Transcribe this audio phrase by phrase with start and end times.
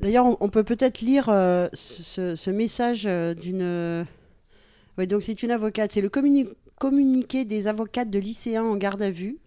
[0.00, 4.06] D'ailleurs, on, peut peut-être lire euh, ce, message euh, d'une.
[4.98, 5.92] Oui, donc c'est une avocate.
[5.92, 9.38] C'est le communi- communiqué des avocates de lycéens en garde à vue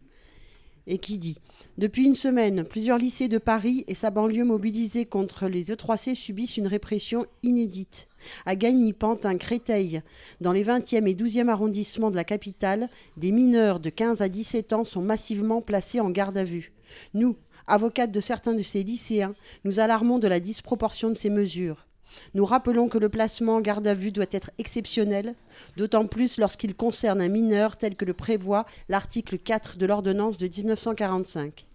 [0.87, 1.37] et qui dit
[1.77, 6.57] Depuis une semaine, plusieurs lycées de Paris et sa banlieue mobilisés contre les E3C subissent
[6.57, 8.07] une répression inédite.
[8.45, 10.01] À Gagny-Pantin, Créteil,
[10.41, 14.73] dans les 20e et 12e arrondissements de la capitale, des mineurs de 15 à 17
[14.73, 16.73] ans sont massivement placés en garde à vue.
[17.13, 17.37] Nous,
[17.69, 21.85] avocates de certains de ces lycéens, nous alarmons de la disproportion de ces mesures.
[22.33, 25.35] Nous rappelons que le placement en garde à vue doit être exceptionnel,
[25.77, 30.47] d'autant plus lorsqu'il concerne un mineur tel que le prévoit l'article 4 de l'ordonnance de
[30.47, 31.65] 1945.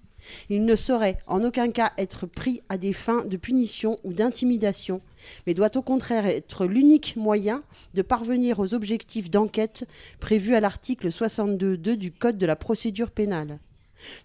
[0.48, 5.00] Il ne saurait en aucun cas être pris à des fins de punition ou d'intimidation,
[5.46, 9.86] mais doit au contraire être l'unique moyen de parvenir aux objectifs d'enquête
[10.20, 13.58] prévus à l'article 62.2 du Code de la procédure pénale.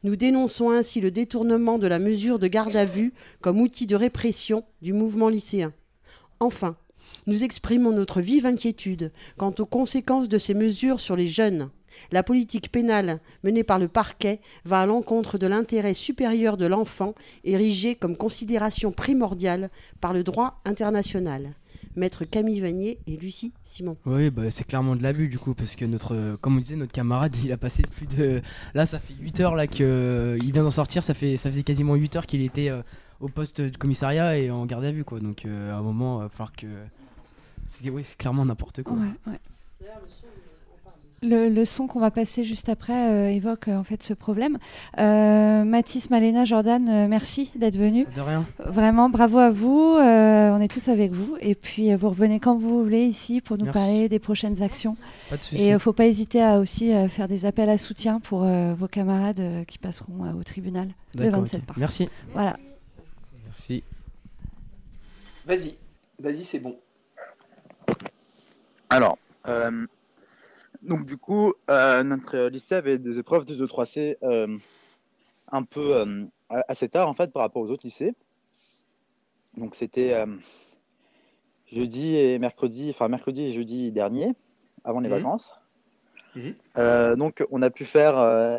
[0.03, 3.95] Nous dénonçons ainsi le détournement de la mesure de garde à vue comme outil de
[3.95, 5.73] répression du mouvement lycéen.
[6.39, 6.75] Enfin,
[7.27, 11.70] nous exprimons notre vive inquiétude quant aux conséquences de ces mesures sur les jeunes.
[12.12, 17.15] La politique pénale menée par le parquet va à l'encontre de l'intérêt supérieur de l'enfant,
[17.43, 21.55] érigé comme considération primordiale par le droit international.
[21.95, 23.98] Maître Camille Vanier et Lucie Simon.
[24.05, 26.76] Oui, bah, c'est clairement de l'abus du coup, parce que notre, euh, comme on disait,
[26.76, 28.41] notre camarade, il a passé plus de.
[28.73, 31.95] Là, ça fait 8 heures là qu'il vient d'en sortir, ça, fait, ça faisait quasiment
[31.95, 32.82] 8 heures qu'il était euh,
[33.20, 35.20] au poste de commissariat et en garde à vue, quoi.
[35.20, 36.67] Donc, euh, à un moment, il va falloir que.
[37.67, 38.93] C'est oui, c'est clairement n'importe quoi.
[38.93, 39.40] Ouais, ouais.
[41.21, 44.57] Le, le son qu'on va passer juste après euh, évoque euh, en fait ce problème.
[44.99, 48.07] Euh, Mathis, Malena, Jordan, euh, merci d'être venus.
[48.15, 48.45] De rien.
[48.65, 49.95] Vraiment, bravo à vous.
[49.98, 51.35] Euh, on est tous avec vous.
[51.41, 53.77] Et puis, euh, vous revenez quand vous voulez ici pour nous Merci.
[53.79, 54.95] parler des prochaines actions.
[55.29, 55.57] Pas de soucis.
[55.61, 58.43] Et il ne faut pas hésiter à aussi euh, faire des appels à soutien pour
[58.45, 61.67] euh, vos camarades euh, qui passeront euh, au tribunal le D'accord, 27 ok.
[61.67, 61.79] mars.
[61.79, 62.09] Merci.
[62.33, 62.57] Voilà.
[63.45, 63.83] Merci.
[65.45, 65.75] Vas-y,
[66.19, 66.78] vas-y, c'est bon.
[68.89, 69.17] Alors,
[69.47, 69.85] euh,
[70.81, 74.57] donc du coup, euh, notre lycée avait des épreuves de 2-3C euh,
[75.51, 78.13] un peu euh, assez tard en fait par rapport aux autres lycées.
[79.57, 80.16] Donc c'était
[81.72, 84.35] jeudi et mercredi, enfin mercredi et jeudi dernier,
[84.84, 85.16] avant les Mhm.
[85.16, 85.51] vacances.
[86.35, 87.16] Mhm.
[87.18, 88.18] Donc on a pu faire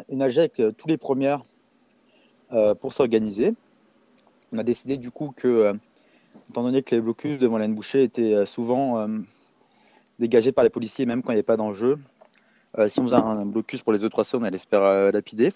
[0.09, 1.45] une AG avec tous les premières
[2.81, 3.55] pour s'organiser.
[4.53, 5.75] On a décidé du coup que,
[6.51, 9.07] étant donné que les blocus devant la bouchée étaient souvent
[10.21, 11.99] dégagés par les policiers, même quand il n'y avait pas d'enjeu,
[12.79, 15.53] euh, si on faisait un blocus pour les E3C, on allait se faire euh, lapider.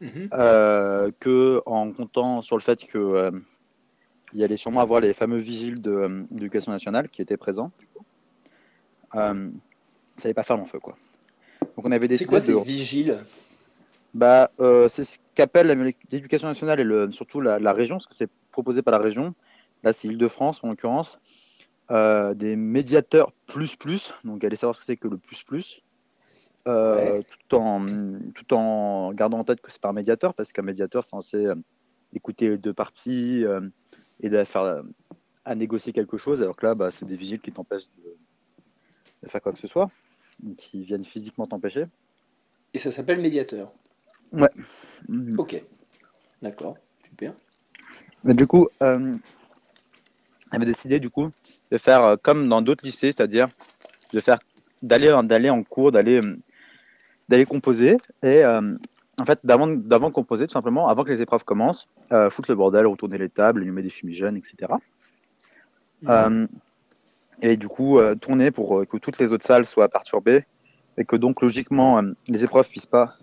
[0.00, 0.28] Mhm.
[0.34, 3.30] Euh, que en comptant sur le fait que euh,
[4.34, 7.70] il y allait sûrement avoir les fameux vigiles de l'éducation nationale qui étaient présents.
[9.12, 9.32] Ça
[10.22, 10.96] n'allait pas faire long feu quoi.
[11.76, 13.18] Donc on avait C'est décidé quoi de ces vigiles?
[14.12, 18.14] Bah, euh, c'est ce qu'appelle l'éducation nationale et le, surtout la, la région, parce que
[18.14, 19.34] c'est proposé par la région.
[19.82, 21.18] Là, c'est Île-de-France en l'occurrence.
[21.90, 25.82] Euh, des médiateurs plus plus, donc allez savoir ce que c'est que le plus plus,
[26.66, 27.86] euh, tout, en,
[28.34, 31.46] tout en gardant en tête que c'est pas un médiateur, parce qu'un médiateur c'est censé
[31.46, 31.54] euh,
[32.12, 33.44] écouter les deux parties
[34.20, 34.82] et à, faire,
[35.44, 38.16] à négocier quelque chose, alors que là, bah, c'est des vigiles qui t'empêchent de,
[39.22, 39.88] de faire quoi que ce soit,
[40.58, 41.86] qui viennent physiquement t'empêcher.
[42.74, 43.72] Et ça s'appelle médiateur.
[44.32, 44.50] Ouais.
[45.08, 45.38] Mhm.
[45.38, 45.62] Ok.
[46.42, 46.76] D'accord.
[47.08, 47.32] Super.
[48.24, 49.16] Mais du coup, euh,
[50.50, 51.30] on avait décidé du coup
[51.70, 53.48] de faire euh, comme dans d'autres lycées, c'est-à-dire
[54.12, 54.38] de faire
[54.82, 56.36] d'aller d'aller en cours, d'aller euh,
[57.28, 58.76] d'aller composer et euh,
[59.20, 62.56] en fait d'avant d'avant composer tout simplement, avant que les épreuves commencent, euh, foutre le
[62.56, 64.72] bordel, retourner les tables, allumer des fumigènes, etc.
[66.08, 66.46] Euh,
[67.42, 70.44] et du coup euh, tourner pour que toutes les autres salles soient perturbées
[70.98, 73.16] et que donc logiquement les épreuves puissent pas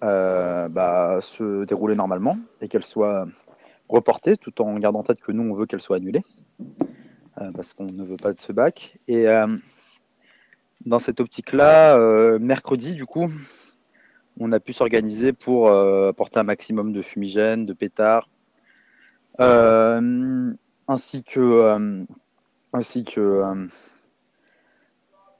[0.00, 3.26] bah, se dérouler normalement et qu'elles soient
[3.88, 6.22] reportées tout en gardant en tête que nous on veut qu'elles soient annulées
[7.54, 9.46] parce qu'on ne veut pas de ce bac et euh,
[10.86, 11.96] dans cette optique là
[12.38, 13.30] mercredi du coup
[14.40, 18.28] on a pu s'organiser pour euh, apporter un maximum de fumigènes de pétards
[19.40, 20.52] euh,
[20.86, 22.04] ainsi que euh,
[22.72, 23.66] ainsi que euh,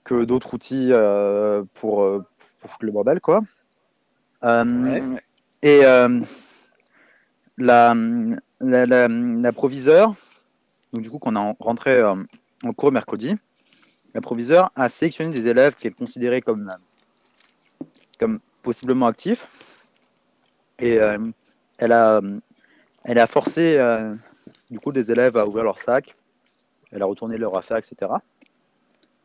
[0.04, 2.24] que d'autres outils euh, pour, euh,
[2.58, 3.40] pour foutre le bordel quoi
[4.44, 5.02] euh, Ouais.
[5.62, 6.20] et euh,
[7.56, 7.94] la,
[8.60, 10.14] la, la, la proviseure,
[10.92, 12.14] donc du coup qu'on a en- rentré euh,
[12.64, 13.36] en cours mercredi,
[14.14, 17.84] la proviseure a sélectionné des élèves qu'elle considérait comme, euh,
[18.18, 19.46] comme possiblement actifs.
[20.78, 21.18] Et euh,
[21.78, 22.20] elle, a,
[23.26, 23.78] forcé
[24.70, 26.14] du coup des élèves à ouvrir leur sac,
[26.92, 28.12] elle a retourné leur affaire, etc.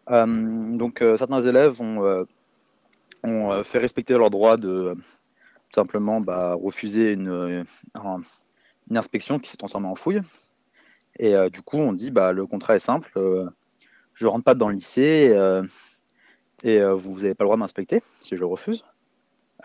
[0.08, 2.26] Donc certains élèves ont,
[3.64, 8.22] fait respecter leur droit de tout simplement bah, refuser une, un-
[8.90, 10.22] une inspection qui s'est transformée en fouille.
[11.20, 13.12] Et du coup, on dit bah, le contrat est simple,
[14.14, 15.32] je rentre pas dans le lycée
[16.64, 18.84] et vous n'avez pas le droit de m'inspecter si je refuse.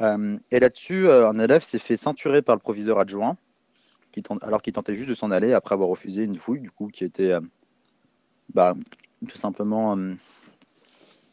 [0.00, 3.37] et là-dessus, un élève s'est fait ceinturer par le proviseur adjoint
[4.43, 7.05] alors qu'il tentait juste de s'en aller après avoir refusé une fouille, du coup, qui
[7.05, 7.35] était
[8.53, 8.75] bah,
[9.27, 9.97] tout simplement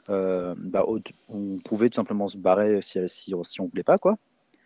[0.10, 0.86] euh, bah,
[1.30, 4.18] on pouvait tout simplement se barrer si, si, si on voulait pas, quoi.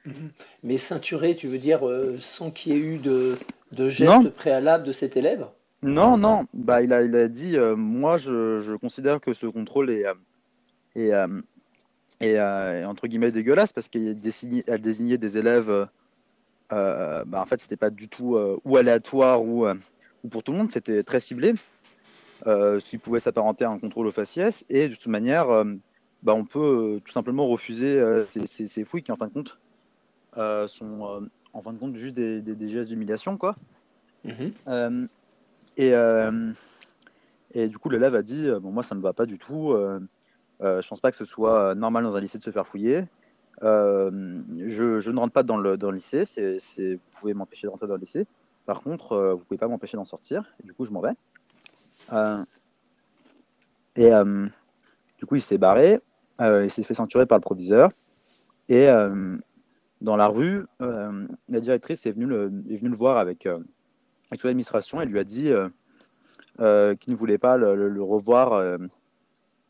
[0.05, 0.31] Mhm.
[0.63, 3.35] Mais ceinturé, tu veux dire euh, sans qu'il y ait eu de,
[3.71, 5.47] de geste préalable de cet élève?
[5.81, 6.45] Non, non.
[6.53, 10.05] Bah, il, a, il a dit euh, Moi, je, je, considère que ce contrôle est,
[10.95, 11.11] est,
[12.19, 15.87] est, entre guillemets dégueulasse parce qu'elle désignait, des élèves.
[16.69, 19.65] bah, en fait, c'était pas du tout ou aléatoire ou,
[20.23, 21.55] ou pour tout le monde, c'était très ciblé
[22.47, 24.65] euh, s'il pouvait s'apparenter à un contrôle au faciès.
[24.69, 25.65] Et de toute manière, euh,
[26.23, 29.59] bah, on peut euh, tout simplement refuser ces, fouilles qui, en fin de compte,
[30.67, 33.37] sont en fin de compte juste des, des, gestes d'humiliation.
[33.37, 33.55] quoi.
[34.23, 35.07] Mhm.
[35.77, 35.93] et,
[37.53, 39.75] et du coup, l'élève a dit bon, Moi, ça ne me va pas du tout.
[40.59, 43.05] je pense pas que ce soit normal dans un lycée de se faire fouiller.
[43.61, 46.25] je, je, ne rentre pas dans le, dans le lycée.
[46.25, 46.59] C'est,
[46.95, 48.27] vous pouvez m'empêcher de rentrer dans le lycée.
[48.65, 50.43] Par contre, vous pouvez pas m'empêcher d'en sortir.
[50.61, 51.13] Et du coup, je m'en vais.
[52.13, 52.43] Euh,
[53.95, 54.47] et euh,
[55.17, 55.99] du coup, il s'est barré.
[56.41, 57.91] Euh, il s'est fait ceinturer par le proviseur.
[58.69, 58.87] Et
[60.01, 63.61] dans la rue, la directrice est venue le, est venue le voir avec, avec
[64.31, 65.51] toute l'administration et lui a dit
[66.57, 68.79] qu'il ne voulait pas le, revoir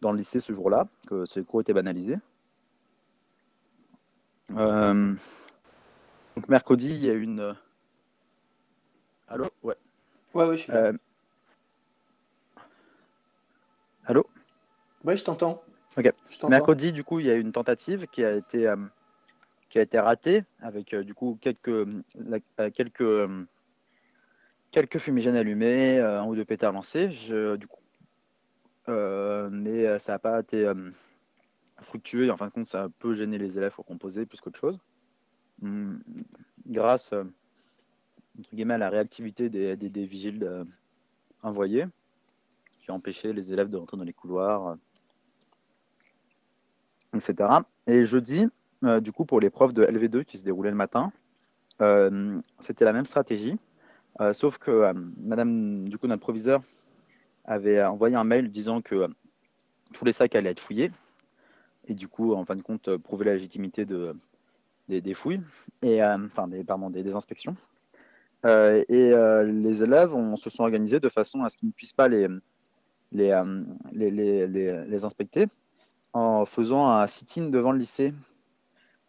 [0.01, 2.19] dans le lycée ce jour-là, que ses cours étaient banalisés.
[4.49, 5.17] donc
[6.47, 7.55] mercredi, il y a une.
[9.27, 9.45] Allô?
[9.63, 9.75] Ouais.
[10.33, 10.91] Ouais, ouais, je suis là.
[14.05, 14.25] Allô?
[15.03, 15.61] Oui, je t'entends.
[15.95, 16.11] Ok.
[16.49, 18.75] Mercredi, du coup, il y a une tentative qui a été, euh,
[19.69, 22.39] qui a été ratée avec euh, du coup quelques, euh,
[22.73, 23.29] quelques,
[24.71, 27.09] quelques fumigènes allumés, ou deux pétards lancés.
[28.87, 30.71] Mais ça n'a pas été
[31.81, 34.41] fructueux et en fin de compte, ça a peu gêné les élèves pour composer plus
[34.41, 34.79] qu'autre chose.
[35.61, 36.01] Hum,
[36.65, 40.65] grâce entre guillemets, à la réactivité des, des, vigiles
[41.43, 41.85] envoyés
[42.91, 44.75] empêcher les élèves de rentrer dans les couloirs, euh,
[47.15, 47.49] etc.
[47.87, 48.47] Et jeudi,
[48.83, 51.11] euh, du coup, pour l'épreuve de LV2 qui se déroulait le matin,
[51.81, 53.57] euh, c'était la même stratégie,
[54.33, 56.61] sauf que Madame, du coup, notre proviseur
[57.45, 59.07] avait envoyé un mail disant que
[59.93, 60.91] tous les sacs allaient être fouillés,
[61.87, 64.13] et du coup, en fin de compte, prouver la légitimité de,
[64.89, 65.41] des, fouilles,
[65.81, 67.55] et, enfin, des, pardon, des, inspections.
[68.43, 69.13] et
[69.45, 72.27] les élèves se sont organisés de façon à ce qu'ils ne puissent pas les,
[73.17, 75.47] euh, les, les, les, les, inspecter
[76.13, 78.13] en faisant un sit-in devant le lycée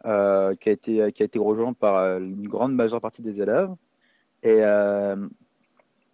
[0.05, 3.41] euh, qui, a été, qui a été rejoint par euh, une grande majeure partie des
[3.41, 3.71] élèves.
[4.43, 4.61] Et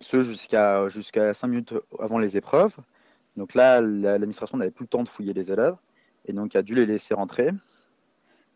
[0.00, 2.74] ce jusqu'à jusqu'à 5 minutes avant les épreuves.
[3.36, 5.76] Donc là, l'administration n'avait plus le temps de fouiller les élèves
[6.24, 7.50] et donc a dû les laisser rentrer.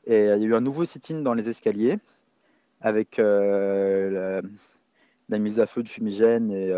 [0.07, 1.99] Et il y a eu un nouveau sit-in dans les escaliers
[2.81, 4.43] avec la,
[5.31, 6.75] mise à feu de fumigène et,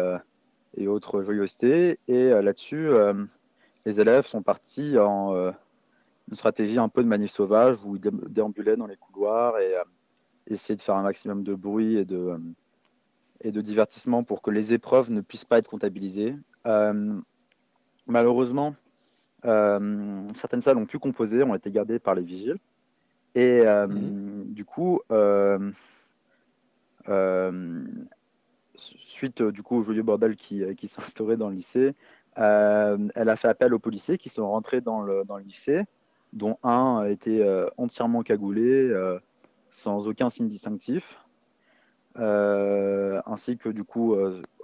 [0.76, 1.98] et autres joyeusetés.
[2.08, 3.14] Et euh, là-dessus, euh,
[3.84, 5.50] les élèves sont partis en euh,
[6.32, 9.75] une stratégie un peu de manif sauvage où ils déambulaient dans les couloirs et
[10.46, 12.40] essayaient de faire un maximum de bruit et de,
[13.40, 16.34] et de divertissement pour que les épreuves ne puissent pas être comptabilisées.
[18.06, 18.74] malheureusement,
[19.43, 22.58] certaines salles ont pu composer, ont été gardées par les vigiles.
[23.34, 24.44] Et mmh.
[24.46, 25.01] du coup,
[28.77, 31.94] suite euh, du coup au joyeux bordel qui, euh, qui s'instaurait dans le lycée,
[32.39, 35.84] euh, elle a fait appel aux policiers qui sont rentrés dans le, dans le lycée,
[36.32, 37.44] dont un a été
[37.77, 38.93] entièrement cagoulé,
[39.70, 41.19] sans aucun signe distinctif,
[42.17, 44.17] ainsi que du coup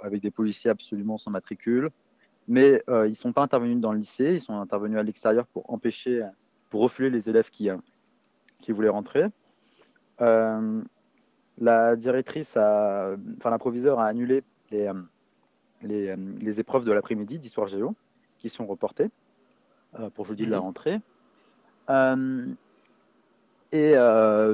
[0.02, 1.90] avec des policiers absolument sans matricule.
[2.46, 5.70] Mais ils ne sont pas intervenus dans le lycée, ils sont intervenus à l'extérieur pour
[5.70, 6.26] empêcher,
[6.70, 7.68] pour refouler les élèves qui,
[8.60, 9.26] qui voulaient rentrer.
[11.60, 14.94] La directrice, a, enfin la proviseure a annulé les, euh,
[15.82, 17.96] les, euh, les épreuves de l'après-midi d'histoire géo
[18.38, 19.10] qui sont reportées
[19.98, 20.62] euh, pour jeudi de la mhm.
[20.62, 21.00] rentrée.
[23.72, 23.94] Et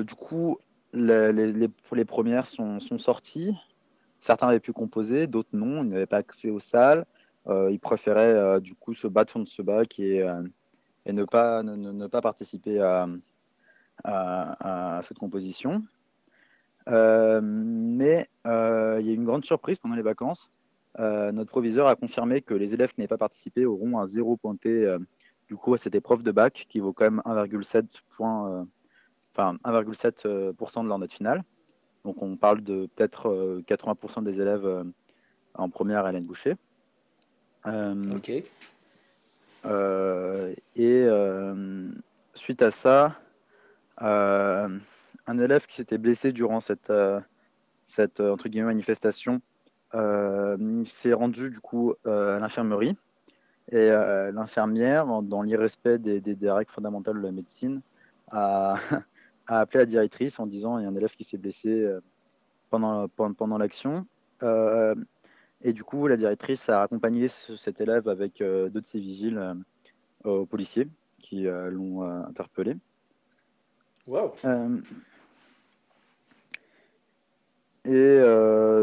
[0.04, 0.58] du coup,
[0.92, 3.54] les, premières sont, sorties.
[4.20, 5.84] Certains avaient pu composer, d'autres non.
[5.84, 7.04] Ils n'avaient pas accès aux salles.
[7.48, 10.24] ils préféraient du coup se battre contre ce bac et,
[11.06, 13.06] et ne, pas, ne, pas participer à,
[15.02, 15.82] cette composition.
[16.88, 20.50] Euh, mais euh, il y a une grande surprise pendant les vacances.
[21.00, 24.36] Euh, notre proviseur a confirmé que les élèves qui n'avaient pas participé auront un zéro
[24.36, 24.86] pointé
[25.48, 28.66] du coup à cette épreuve de bac qui vaut quand même 1,7 point,
[29.32, 31.44] enfin 1,7% de leur note finale.
[32.04, 34.84] Donc on parle de peut-être 80% des élèves
[35.54, 36.56] en première Hélène Boucher.
[37.64, 38.30] ok.
[40.76, 41.08] et
[42.34, 43.18] suite à ça,
[43.98, 46.92] un élève qui s'était blessé durant cette,
[47.86, 49.40] cette entre guillemets, manifestation
[50.84, 52.96] s'est rendu du coup à l'infirmerie
[53.70, 57.80] et l'infirmière, dans l'irrespect des, des, règles fondamentales de la médecine,
[58.30, 58.76] a,
[59.46, 61.88] a, appelé la directrice en disant il y a un élève qui s'est blessé
[62.70, 64.06] pendant, pendant, l'action.
[64.42, 69.54] et du coup, la directrice a accompagné cet élève avec deux de ses vigiles
[70.24, 70.88] aux policiers
[71.20, 72.76] qui l'ont interpellé.
[74.06, 74.34] Wow.
[77.86, 78.20] Et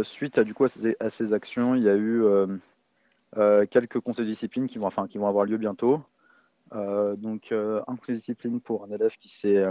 [0.04, 2.24] suite à, du coup, à ces, actions, il y a eu
[3.70, 6.02] quelques conseils de discipline qui vont, enfin, qui vont avoir lieu bientôt.
[6.72, 9.64] donc, un conseil de discipline pour un élève qui s'est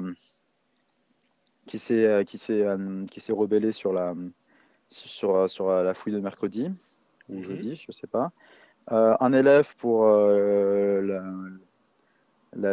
[1.67, 2.65] qui s'est qui s'est
[3.11, 4.15] qui s'est rebellé sur la
[4.89, 6.71] sur, sur la fouille de mercredi
[7.29, 7.45] ou mhm.
[7.45, 8.33] jeudi, je sais pas.
[8.89, 11.23] un élève pour la,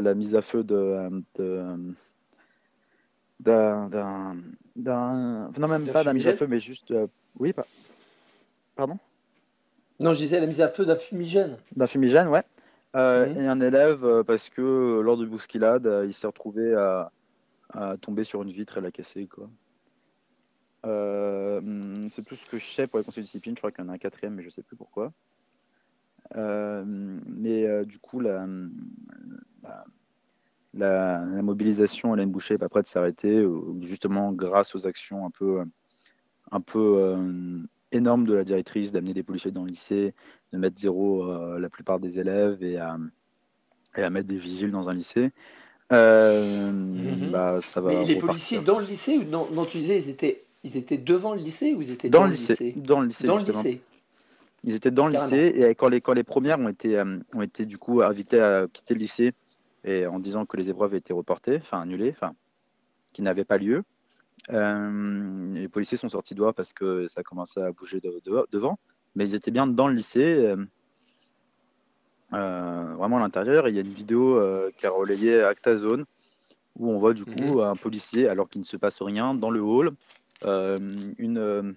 [0.01, 1.77] la, mise à feu de, de
[3.39, 4.35] d'un.
[4.75, 6.91] Non, même pas d'un mise à feu, mais juste.
[6.91, 7.07] Euh,
[7.39, 7.65] oui, pas...
[8.75, 8.97] pardon?
[9.99, 11.57] Non, je disais la mise à feu d'un fumigène.
[11.75, 12.43] D'un fumigène, ouais.
[12.95, 13.41] Euh, mhm.
[13.41, 17.11] Et un élève, euh, parce que lors de bousculade, il s'est retrouvé à,
[17.73, 19.49] à, tomber sur une vitre et la casser, quoi.
[20.83, 23.55] c'est tout ce que je sais pour les conseils de discipline.
[23.55, 25.11] Je crois qu'il y en a un quatrième, mais je sais plus pourquoi.
[26.35, 28.47] mais du coup, la,
[30.73, 33.45] la, mobilisation à Boucher n'est pas prête de s'arrêter,
[33.81, 35.63] justement grâce aux actions un peu,
[36.51, 40.13] un peu euh, énormes de la directrice d'amener des policiers dans le lycée,
[40.53, 42.97] de mettre zéro euh, la plupart des élèves et à,
[43.95, 45.31] et à mettre des vigiles dans un lycée.
[45.93, 47.29] Euh, mhm.
[47.31, 50.09] bah, ça va Mais les policiers dans le lycée ou non, non tu disais ils
[50.09, 53.25] étaient, ils étaient devant le lycée ou ils étaient dans, le lycée, Dans le lycée.
[53.25, 53.81] Dans le lycée.
[54.65, 57.01] Ils étaient dans le lycée et quand les, quand les premières ont été,
[57.33, 59.33] ont été du coup invitées à quitter le lycée
[59.85, 62.33] et en disant que les épreuves étaient reportées, enfin annulées, enfin
[63.13, 63.83] qui n'avaient pas lieu.
[64.51, 67.99] Euh, les policiers sont sortis dehors parce que ça commençait à bouger
[68.51, 68.79] devant,
[69.15, 70.57] mais ils étaient bien dans le lycée, euh,
[72.33, 73.67] euh, vraiment à l'intérieur.
[73.67, 74.41] Il y a une vidéo
[74.77, 76.05] qui a relayé Acta Zone
[76.75, 77.59] où on voit du coup mhm.
[77.61, 79.91] un policier, alors qu'il ne se passe rien, dans le hall,
[80.43, 81.75] une,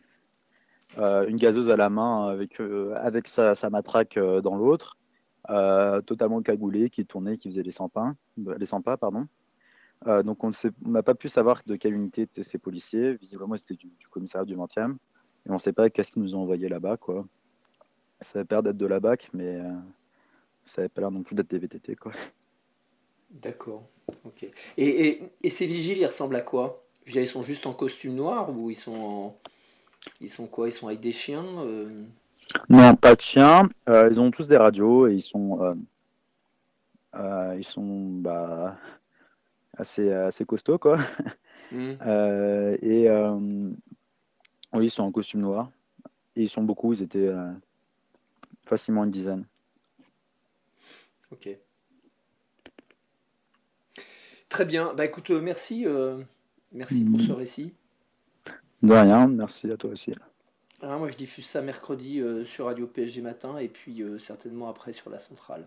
[0.99, 2.61] une gazeuse à la main avec,
[2.97, 4.99] avec sa, sa matraque dans l'autre,
[5.49, 9.27] euh, totalement cagoulé, qui tournait, qui faisait les 100 pas, les 100 pas pardon.
[10.07, 10.51] Euh, donc on
[10.87, 13.15] n'a pas pu savoir de quelle unité étaient ces policiers.
[13.15, 14.93] Visiblement, c'était du, commissariat du 20e.
[15.47, 16.97] Et on ne sait pas qu'est-ce qu'ils nous ont envoyé là-bas.
[16.97, 17.27] quoi.
[18.21, 19.73] Ça avait l'air d'être de la BAC, mais euh,
[20.67, 21.97] ça n'avait pas l'air non plus d'être des VTT.
[21.97, 22.13] quoi.
[23.31, 23.89] D'accord.
[24.25, 24.43] Ok.
[24.77, 26.83] Et, et, et, ces vigiles, ils ressemblent à quoi?
[27.05, 29.35] Je Ils sont juste en costume noir ou ils sont
[30.21, 30.69] Ils sont quoi?
[30.69, 31.45] Ils sont avec des chiens
[32.69, 33.69] non, pas de chien.
[33.89, 35.75] Euh, ils ont tous des radios et ils sont, euh,
[37.17, 38.77] euh, ils sont bah,
[39.77, 40.99] assez, assez costauds, quoi.
[41.73, 41.93] Mmh.
[42.83, 43.09] et
[44.73, 45.71] oui, ils sont en costume noir.
[46.37, 47.31] Et ils sont beaucoup, ils étaient
[48.65, 49.45] facilement une dizaine.
[51.33, 51.49] Ok.
[54.49, 54.95] Très bien.
[54.95, 55.87] Bah écoute, merci,
[56.73, 57.35] merci pour ce mmh.
[57.35, 57.75] récit.
[58.83, 60.13] De rien, merci à toi aussi.
[60.83, 64.69] Ah, moi, je diffuse ça mercredi euh, sur Radio PSG Matin et puis euh, certainement
[64.71, 65.67] après sur la centrale.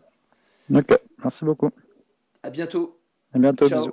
[0.73, 1.69] Ok, merci beaucoup.
[2.41, 2.99] À bientôt.
[3.33, 3.91] À bientôt, bisous.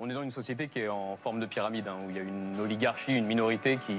[0.00, 2.20] On est dans une société qui est en forme de pyramide, hein, où il y
[2.20, 3.96] a une oligarchie, une minorité qui,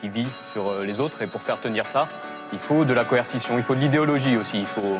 [0.00, 1.22] qui vit sur euh, les autres.
[1.22, 2.08] Et pour faire tenir ça,
[2.52, 4.58] il faut de la coercition, il faut de l'idéologie aussi.
[4.60, 4.96] Il faut,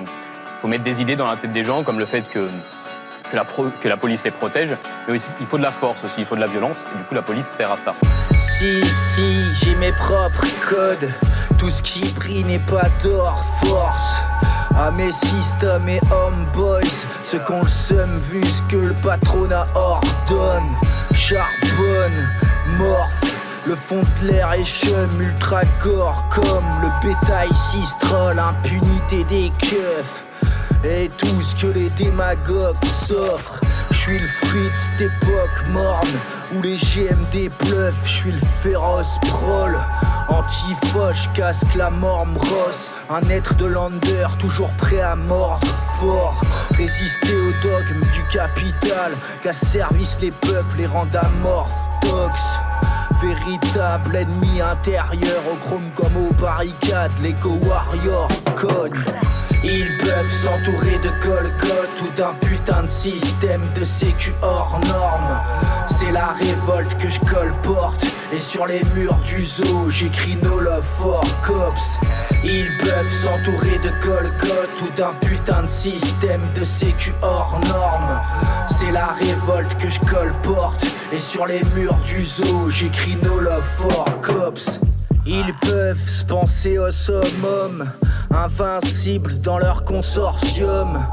[0.59, 2.47] faut mettre des idées dans la tête des gens, comme le fait que
[3.31, 3.45] que la,
[3.83, 4.71] que la police les protège,
[5.07, 7.15] mais il faut de la force aussi, il faut de la violence, et du coup
[7.15, 7.95] la police sert à ça.
[8.37, 11.11] Si, si, j'ai mes propres codes,
[11.59, 14.23] tout ce qui brille n'est pas d'or, force.
[14.77, 16.87] À mes systèmes et homeboys,
[17.25, 20.71] ceux qu'on le vu ce que le patronat ordonne.
[21.15, 22.29] Charbonne,
[22.79, 23.29] morphe,
[23.67, 30.25] le fond de l'air est chum, ultra corps comme le bétail cistrol, impunité des keufs
[30.85, 33.61] et tout ce que les démagogues s'offrent.
[33.91, 35.11] Je suis le fruit de
[35.73, 36.09] morne
[36.55, 37.95] où les GMD bluffent.
[38.05, 39.77] Je suis le féroce prol.
[40.29, 42.91] Antifoche, casque la morme rosse.
[43.11, 45.67] Un être de lander toujours prêt à mordre
[45.99, 46.41] fort.
[46.71, 49.13] Résister aux dogmes du capital.
[49.43, 51.71] Qu'à service les peuples les rendent amorphes.
[52.03, 52.37] Tox.
[53.21, 59.05] Véritable ennemi intérieur, au chrome comme aux barricades, l'éco warrior cogne.
[59.65, 61.51] Ils peuvent s'entourer de col
[62.03, 65.41] ou d'un putain de système de sécu hors norme.
[65.99, 68.18] C'est la révolte que je colporte.
[68.31, 71.99] Et sur les murs du zoo, j'écris No Love for Cops.
[72.45, 78.21] Ils peuvent s'entourer de colcotte ou d'un putain de système de sécu hors norme.
[78.79, 80.85] C'est la révolte que je colporte.
[81.11, 84.79] Et sur les murs du zoo, j'écris No Love for Cops.
[85.25, 87.91] Ils peuvent se penser au summum,
[88.31, 91.07] invincibles dans leur consortium.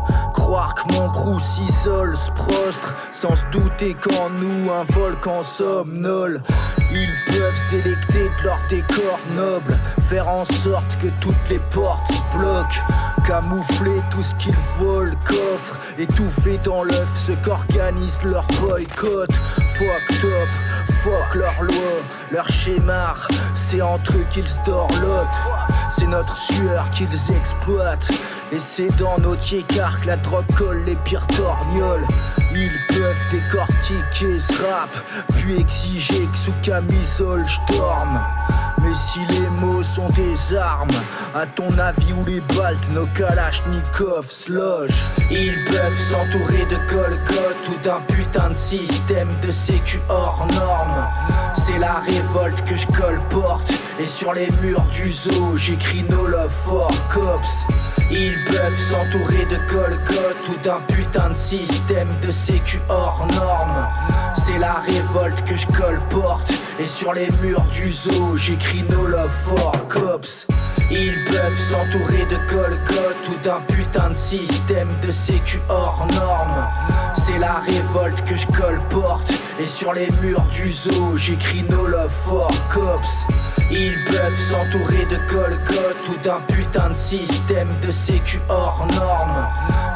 [0.46, 6.44] Croire que mon crew s'isole, se prostre, sans se douter qu'en nous un volcan somnole.
[6.92, 9.76] Ils peuvent se délecter de leur décor noble,
[10.08, 12.84] faire en sorte que toutes les portes se bloquent.
[13.26, 19.34] Camoufler tout ce qu'ils volent, coffre, étouffer dans l'œuf ce qu'organise leur boycott.
[19.34, 20.50] Fuck top,
[21.02, 23.16] fuck leur loi, leur schéma,
[23.56, 24.60] c'est entre eux qu'ils se.
[25.98, 28.08] C'est notre sueur qu'ils exploitent.
[28.52, 32.06] Et c'est dans nos tiécars que la drogue colle les pires torgnoles.
[32.54, 34.90] Ils peuvent décortiquer ce rap,
[35.38, 38.20] puis exiger que sous camisole je dorme.
[38.86, 40.88] Mais si les mots sont des armes,
[41.34, 44.94] à ton avis où les baltes, nos kalachnikovs logent?
[45.32, 51.08] Ils peuvent s'entourer de colcotte ou d'un putain de système de sécu hors norme.
[51.66, 56.52] C'est la révolte que je colporte, et sur les murs du zoo, j'écris No Love
[56.66, 57.95] for Cops.
[58.12, 63.88] Ils peuvent s'entourer de colcotte ou d'un putain de système de sécu hors norme.
[64.46, 66.52] C'est la révolte que je colporte.
[66.80, 70.46] Et sur les murs du zoo, j'écris No Love for Cops.
[70.92, 76.68] Ils peuvent s'entourer de colcotte ou d'un putain de système de sécu hors norme.
[77.26, 79.32] C'est la révolte que je colporte.
[79.60, 83.26] Et sur les murs du zoo, j'écris No Love for Cops.
[83.72, 89.48] Ils peuvent s'entourer de colcotte ou d'un putain de système de sécu hors norme.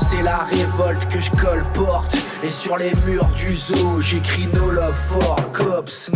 [0.09, 2.15] C'est la révolte que je colporte.
[2.43, 6.09] Et sur les murs du zoo, j'écris No Love for Cops.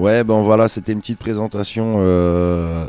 [0.00, 2.88] Ouais, ben voilà, c'était une petite présentation euh,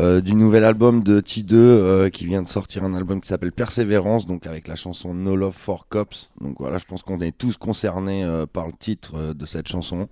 [0.00, 3.52] euh, du nouvel album de T2 euh, qui vient de sortir un album qui s'appelle
[3.52, 6.30] Persévérance, donc avec la chanson No Love for Cops.
[6.40, 10.08] Donc voilà, je pense qu'on est tous concernés par le titre de cette chanson.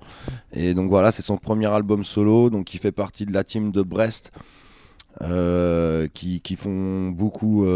[0.52, 3.72] Et donc voilà, c'est son premier album solo, donc il fait partie de la team
[3.72, 4.30] de Brest
[6.14, 7.66] qui, font beaucoup,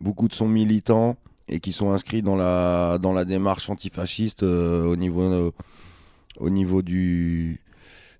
[0.00, 4.96] beaucoup de sons militants et qui sont inscrits dans la, dans la démarche antifasciste au
[4.96, 5.52] niveau
[6.38, 7.60] au niveau du,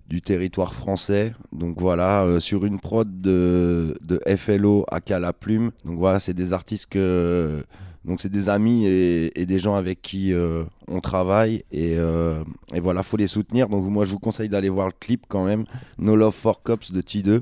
[0.07, 1.33] du territoire français.
[1.51, 5.71] Donc voilà, euh, sur une prod de, de FLO à La Plume.
[5.85, 7.63] Donc voilà, c'est des artistes que.
[8.05, 12.41] Donc c'est des amis et, des gens avec qui euh, on travaille et, euh,
[12.73, 13.67] et, voilà, faut les soutenir.
[13.67, 15.65] Donc moi je vous conseille d'aller voir le clip quand même,
[15.97, 17.41] No Love for Cops de T2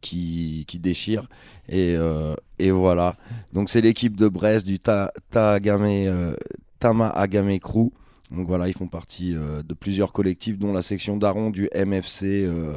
[0.00, 1.28] qui, qui déchire
[1.68, 1.96] et,
[2.60, 3.16] et, voilà.
[3.52, 5.58] Donc c'est l'équipe de Brest du Ta, Ta
[6.78, 7.90] Tama Agame Crew
[8.30, 12.44] donc voilà, ils font partie euh, de plusieurs collectifs, dont la section d'Aron du MFC.
[12.44, 12.76] Euh,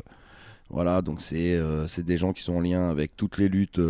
[0.69, 3.81] voilà, donc euh, c'est des gens qui sont en lien avec toutes les luttes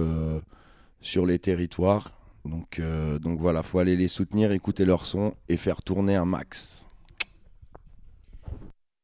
[1.02, 2.12] sur les territoires.
[2.44, 2.82] Donc,
[3.22, 6.90] donc voilà, faut aller les soutenir, écouter leur son et faire tourner un max.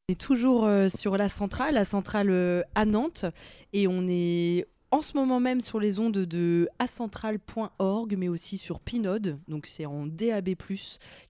[0.10, 3.26] On est toujours sur la centrale, la centrale à Nantes,
[3.72, 8.80] et on est en ce moment même sur les ondes de acentral.org, mais aussi sur
[8.80, 10.56] Pinode, donc c'est en DAB+,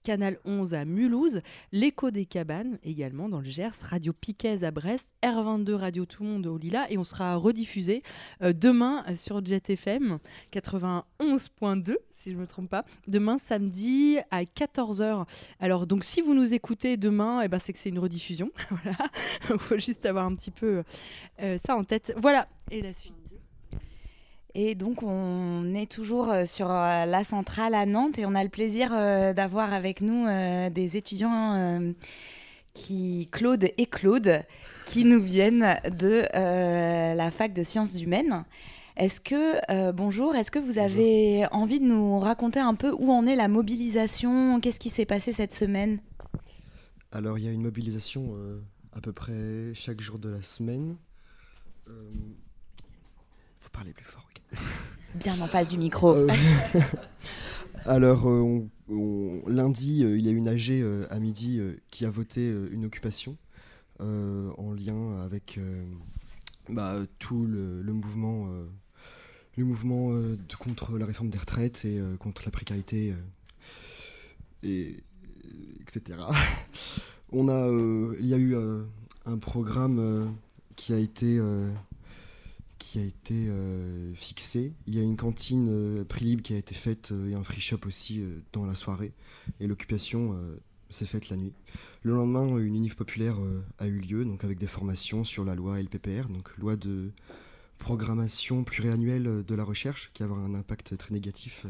[0.03, 1.41] Canal 11 à Mulhouse,
[1.73, 6.29] l'Écho des Cabanes également dans le Gers, Radio Piquez à Brest, R22 Radio Tout le
[6.29, 8.01] Monde au Lila, et on sera rediffusé
[8.41, 10.19] euh, demain sur Jet FM
[10.53, 15.25] 91.2, si je ne me trompe pas, demain samedi à 14h.
[15.59, 18.97] Alors donc si vous nous écoutez demain, eh ben, c'est que c'est une rediffusion, voilà,
[19.49, 20.83] il faut juste avoir un petit peu
[21.41, 22.13] euh, ça en tête.
[22.15, 23.18] Voilà, et la suite.
[24.55, 28.43] Et donc, on est toujours euh, sur euh, la centrale à Nantes et on a
[28.43, 30.25] le plaisir euh, d'avoir avec nous
[30.71, 31.93] des étudiants
[32.73, 34.43] qui, Claude et Claude,
[34.85, 38.43] qui nous viennent de la fac de sciences humaines.
[38.97, 43.25] Est-ce que, bonjour, est-ce que vous avez envie de nous raconter un peu où en
[43.25, 44.59] est la mobilisation?
[44.59, 45.99] Qu'est-ce qui s'est passé cette semaine?
[47.11, 48.35] Alors, il y a une mobilisation
[48.93, 50.97] à peu près chaque jour de la semaine.
[51.87, 51.93] Il
[53.57, 54.28] faut parler plus fort.
[55.15, 56.13] Bien en face du micro.
[56.13, 56.27] Euh,
[57.85, 58.61] alors, euh,
[59.47, 60.71] lundi, euh, il y a une AG
[61.09, 63.37] à midi qui a voté une occupation
[63.99, 65.59] en lien avec
[66.69, 68.47] bah, tout le, mouvement,
[69.57, 70.11] le mouvement
[70.57, 73.13] contre la réforme des retraites et contre la précarité,
[74.63, 75.03] et,
[75.81, 76.19] etc.
[77.31, 77.67] On a,
[78.19, 78.55] il y a eu
[79.25, 80.33] un programme
[80.77, 81.41] qui a été
[82.79, 84.73] qui a été euh, fixé.
[84.87, 87.43] Il y a une cantine euh, prix libre qui a été faite euh, et un
[87.43, 89.11] free shop aussi dans la soirée.
[89.59, 90.35] Et l'occupation
[90.89, 91.53] s'est faite la nuit.
[92.01, 93.37] Le lendemain, une unif populaire
[93.77, 97.11] a eu lieu, donc avec des formations sur la loi LPPR, donc loi de
[97.77, 101.65] programmation pluriannuelle de la recherche, qui a un impact très négatif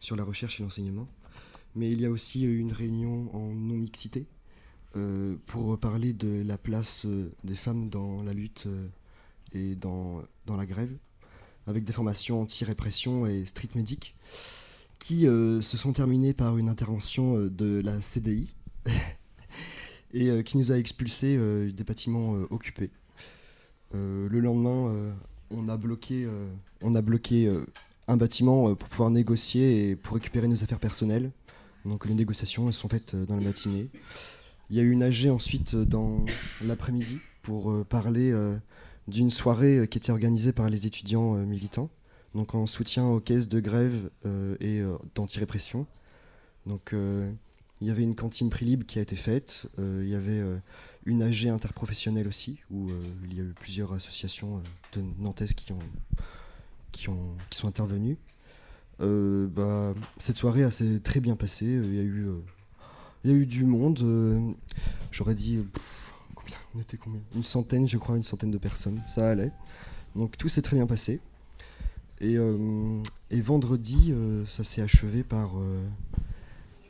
[0.00, 1.08] sur la recherche et l'enseignement.
[1.74, 4.26] Mais il y a aussi une réunion en non-mixité
[5.46, 7.06] pour parler de la place
[7.44, 8.68] des femmes dans la lutte
[9.52, 10.96] et dans, dans la grève,
[11.66, 14.16] avec des formations anti-répression et street medic,
[15.02, 18.54] qui euh, se sont terminées par une intervention euh, de la CDI
[20.12, 21.36] et euh, qui nous a expulsés
[21.72, 22.90] des bâtiments occupés.
[23.92, 25.14] le lendemain,
[25.50, 26.28] on a bloqué,
[26.82, 27.52] on a bloqué
[28.06, 31.30] un bâtiment pour pouvoir négocier et pour récupérer nos affaires personnelles.
[31.84, 33.88] Donc les négociations sont faites dans la matinée.
[34.70, 36.24] Il y a eu une AG ensuite dans
[36.62, 38.32] l'après-midi pour parler
[39.08, 41.90] d'une soirée euh, qui était organisée par les étudiants euh, militants,
[42.34, 44.82] donc en soutien aux caisses de grève euh, et
[45.14, 45.86] d'anti-répression.
[46.66, 50.40] Donc il y avait une cantine prix qui a été faite, il y avait
[51.04, 52.88] une AG interprofessionnelle aussi, où
[53.24, 54.62] il y a eu plusieurs associations
[54.92, 55.80] de Nantaises qui, ont,
[56.92, 58.16] qui, ont, qui sont intervenues.
[59.00, 62.28] bah, cette soirée s'est très bien passée, il y, a eu,
[63.24, 64.54] il y a eu du monde,
[65.10, 65.58] j'aurais dit
[66.74, 69.02] on était combien Une centaine, je crois, une centaine de personnes.
[69.06, 69.52] Ça allait.
[70.16, 71.20] Donc tout s'est très bien passé.
[72.20, 73.02] Et, euh,
[73.32, 75.84] vendredi, euh, ça s'est achevé par euh,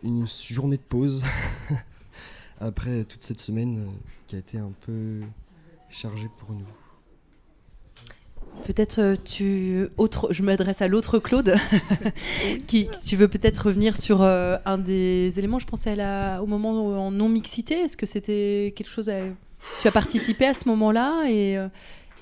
[0.02, 1.24] une journée de pause.
[2.60, 3.90] Après toute cette semaine
[4.26, 5.20] qui a été un peu
[5.90, 6.81] chargée pour nous.
[8.64, 11.54] Peut-être tu autre, je m'adresse à l'autre Claude,
[12.66, 15.58] qui tu veux peut-être revenir sur un des éléments.
[15.58, 15.94] Je pensais
[16.40, 17.74] au moment en non mixité.
[17.74, 19.18] Est-ce que c'était quelque chose à
[19.80, 21.68] tu as participé à ce moment-là et euh,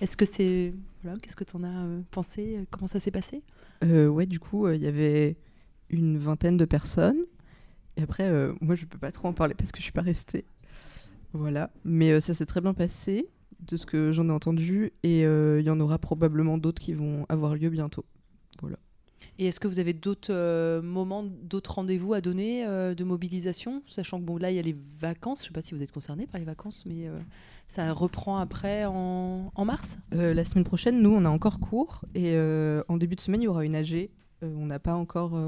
[0.01, 0.73] est-ce que c'est
[1.03, 2.59] voilà, qu'est-ce que tu en as euh, pensé?
[2.71, 3.43] Comment ça s'est passé?
[3.85, 5.37] Euh, Ouais, du coup, il y avait
[5.89, 7.25] une vingtaine de personnes.
[7.97, 10.45] Et après, moi, je peux pas trop en parler parce que je suis pas restée.
[11.33, 13.29] Voilà, mais ça s'est très bien passé
[13.67, 17.27] de ce que j'en ai entendu et il y en aura probablement d'autres qui vont
[17.29, 18.05] avoir lieu bientôt.
[18.61, 18.79] Voilà.
[19.41, 23.83] Et est-ce que vous avez d'autres euh, moments, d'autres rendez-vous à donner euh, de mobilisation?
[23.87, 25.39] Sachant que bon, là, il y a les vacances.
[25.39, 27.19] Je ne sais pas si vous êtes concerné par les vacances, mais euh,
[27.67, 29.99] ça reprend après en, mars?
[30.13, 32.05] La semaine prochaine, nous, on a encore cours.
[32.15, 32.37] Et
[32.89, 34.11] en début de semaine, il y aura une AG.
[34.43, 35.39] on n'a pas encore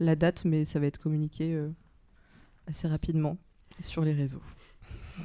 [0.00, 1.60] la date, mais ça va être communiqué
[2.66, 3.36] assez rapidement
[3.80, 4.42] sur les réseaux.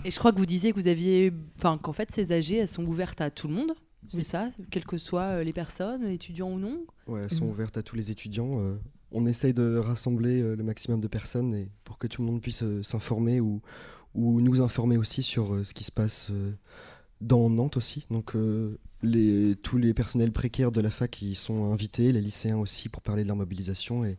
[0.06, 2.68] Et je crois que vous disiez que vous aviez, enfin, qu'en fait, ces AG, elles
[2.68, 3.74] sont ouvertes à tout le monde.
[4.12, 6.86] C'est ça, quelles que soient euh, les personnes, étudiants ou non?
[7.08, 7.50] Ouais, elles sont mm.
[7.50, 8.60] ouvertes à tous les étudiants.
[8.60, 8.76] Euh,
[9.12, 12.42] on essaye de rassembler euh, le maximum de personnes et pour que tout le monde
[12.42, 13.62] puisse s'informer ou,
[14.14, 16.32] ou nous informer aussi sur ce qui se passe
[17.22, 18.06] dans Nantes aussi.
[18.12, 18.36] Donc
[19.02, 23.02] les, tous les personnels précaires de la fac y sont invités, les lycéens aussi pour
[23.02, 24.18] parler de leur mobilisation et,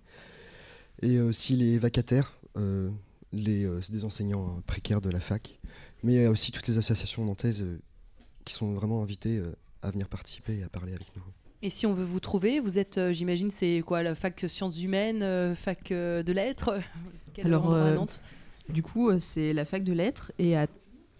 [1.02, 2.38] et aussi les vacataires,
[3.34, 5.58] les, c'est des enseignants hein, précaires de la fac,
[6.02, 7.64] mais aussi toutes les associations nantaises
[8.44, 9.42] qui sont vraiment invités
[9.82, 11.22] à venir participer et à parler avec nous.
[11.64, 14.82] Et si on veut vous trouver, vous êtes, euh, j'imagine, c'est quoi, la fac sciences
[14.82, 16.78] humaines, euh, fac euh, de lettres?
[17.42, 18.20] Alors, à Nantes?
[18.68, 20.66] Du coup, c'est la fac de lettres et à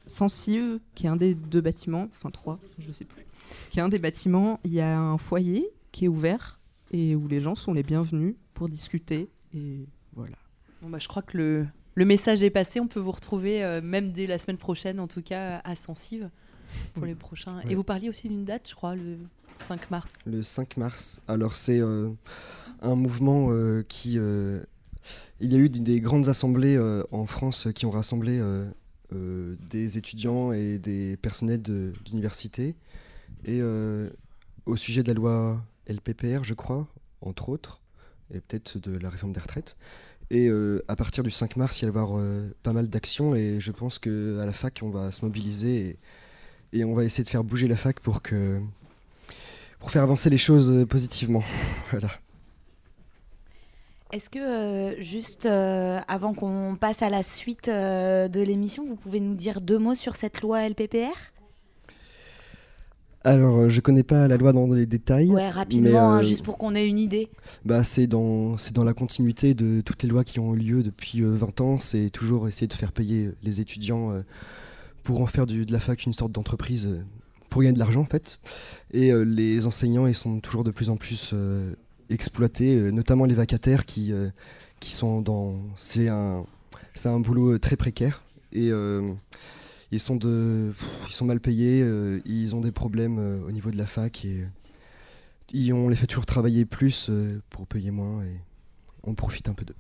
[0.05, 3.24] Sensive, qui est un des deux bâtiments, enfin trois, je sais plus,
[3.70, 7.27] qui est un des bâtiments, il y a un foyer qui est ouvert et où
[7.27, 9.31] les gens sont les bienvenus pour discuter.
[9.55, 10.37] Et voilà.
[10.83, 12.80] Bon, bah, je crois que le, le message est passé.
[12.80, 16.28] On peut vous retrouver euh, même dès la semaine prochaine, en tout cas à Sensive,
[16.94, 17.61] pour les prochains.
[17.68, 19.18] Et vous parliez aussi d'une date, je crois, le
[19.61, 20.12] 5 mars.
[20.26, 21.20] Le 5 mars.
[21.28, 22.11] Alors c'est euh,
[22.83, 24.18] un mouvement euh, qui...
[24.18, 24.61] euh,
[25.40, 26.78] il y a eu des- des grandes assemblées
[27.11, 28.40] en France qui ont rassemblé
[29.12, 32.74] des étudiants et des personnels de- d'université.
[33.44, 33.61] Et
[34.66, 36.88] au sujet de la loi LPPR, je crois,
[37.20, 37.83] entre autres,
[38.33, 39.76] et peut-être de la réforme des retraites.
[40.30, 43.34] Et euh, à partir du 5 mars, il va y avoir euh, pas mal d'actions
[43.34, 45.98] et je pense qu'à la fac, on va se mobiliser
[46.72, 50.87] et, on va essayer de faire bouger la fac pour faire avancer les choses euh,
[50.87, 51.42] positivement.
[51.90, 52.10] voilà.
[54.12, 59.60] Est-ce que, juste avant qu'on passe à la suite de l'émission, vous pouvez nous dire
[59.60, 61.33] deux mots sur cette loi LPPR
[63.24, 65.28] Alors, euh, je connais pas la loi dans les détails.
[65.30, 67.28] Ouais, rapidement, mais, hein, euh, juste pour qu'on ait une idée.
[67.64, 70.82] Bah, c'est dans, c'est dans la continuité de toutes les lois qui ont eu lieu
[70.82, 71.78] depuis euh, 20 ans.
[71.78, 74.20] C'est toujours essayer de faire payer les étudiants euh,
[75.02, 77.00] pour en faire du- de la fac une sorte d'entreprise
[77.48, 78.38] pour gagner de l'argent, en fait.
[78.92, 81.32] Et les enseignants, ils sont toujours de plus en plus
[82.10, 84.12] exploités, notamment les vacataires qui,
[84.80, 85.60] qui sont dans.
[85.76, 86.44] C'est un,
[86.96, 88.24] c'est un boulot très précaire.
[88.52, 88.70] Et.
[89.94, 94.24] Ils sont, mal payés, euh, ils ont des problèmes euh, au niveau de la fac
[94.24, 94.46] et
[95.52, 98.40] ils- on les fait toujours travailler plus euh, pour payer moins et
[99.04, 99.74] on profite un peu d'eux.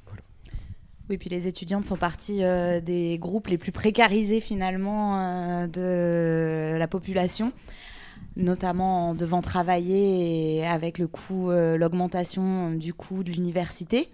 [1.10, 2.40] Oui, puis les étudiants font partie
[2.82, 7.52] des groupes les plus précarisés finalement de la population,
[8.36, 14.08] notamment en devant travailler et avec le coût, l'augmentation du coût de l'université.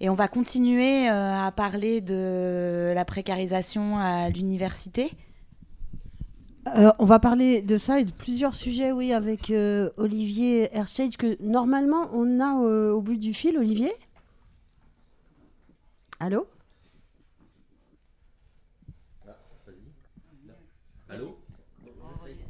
[0.00, 5.12] Et on va continuer à parler de la précarisation à l'université.
[6.68, 11.16] Euh, on va parler de ça et de plusieurs sujets, oui, avec euh, Olivier Hershage,
[11.16, 13.58] que normalement on a euh, au bout du fil.
[13.58, 13.92] Olivier?
[16.20, 16.46] Allô?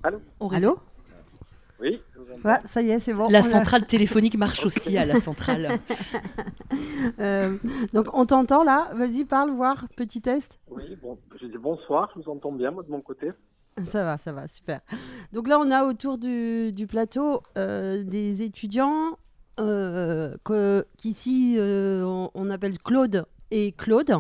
[0.05, 0.21] Allô?
[0.41, 0.79] On Allô?
[1.81, 2.01] Oui.
[2.45, 3.29] Ouais, Ça y est, c'est bon.
[3.29, 5.69] La centrale téléphonique marche aussi à la centrale.
[7.19, 7.59] Euh,
[7.93, 8.91] donc on t'entend là?
[8.95, 9.87] Vas-y, parle, voir.
[9.95, 10.59] Petit test.
[10.71, 13.31] Oui, bon, je dis bonsoir, je vous entends bien, moi, de mon côté.
[13.85, 14.81] Ça va, ça va, super.
[15.33, 19.17] Donc là, on a autour du, du plateau euh, des étudiants
[19.61, 20.37] euh,
[20.99, 24.13] qu'ici euh, on, on appelle Claude et Claude,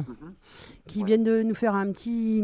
[0.87, 2.43] qui viennent de nous faire un petit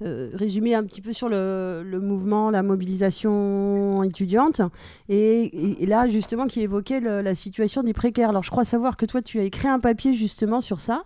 [0.00, 4.60] résumé un petit peu sur le, le mouvement, la mobilisation étudiante,
[5.08, 8.28] et, et- et là justement qui évoquait le- la situation des précaires.
[8.30, 11.04] Alors je crois savoir que toi tu as écrit un papier justement sur ça.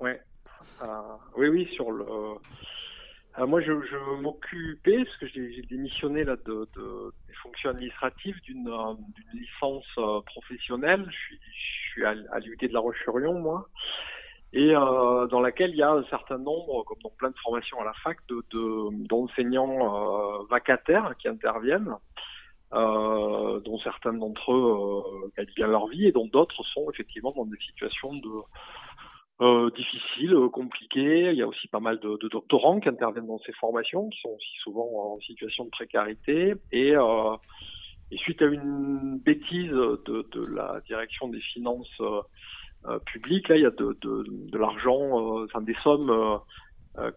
[0.00, 0.20] Ouais.
[1.36, 2.04] Oui, oui, sur le.
[3.38, 8.40] Euh, moi, je, je m'occupais, parce que j'ai démissionné là, de, de- des fonctions administratives
[8.42, 8.94] d'une euh,
[9.34, 11.04] licence euh, professionnelle.
[11.10, 13.68] Je suis, je suis à, l'UT de La Roche-sur-Yon, moi,
[14.54, 17.78] et euh, dans laquelle il y a un certain nombre, comme dans plein de formations
[17.80, 21.94] à la fac, de- de- d'enseignants euh, vacataires qui interviennent.
[22.72, 27.58] dont certains d'entre eux gagnent bien leur vie et dont d'autres sont effectivement dans des
[27.58, 28.30] situations de,
[29.40, 31.30] euh, difficiles, euh, compliquées.
[31.30, 34.20] Il y a aussi pas mal de, de doctorants qui interviennent dans ces formations, qui
[34.20, 36.54] sont aussi souvent en situation de précarité.
[36.72, 37.36] Et, euh,
[38.10, 42.22] et suite à une bêtise de, de la direction des finances euh,
[42.86, 45.00] euh, publiques, là, il y a de, de, l'argent,
[45.40, 46.40] euh, enfin des sommes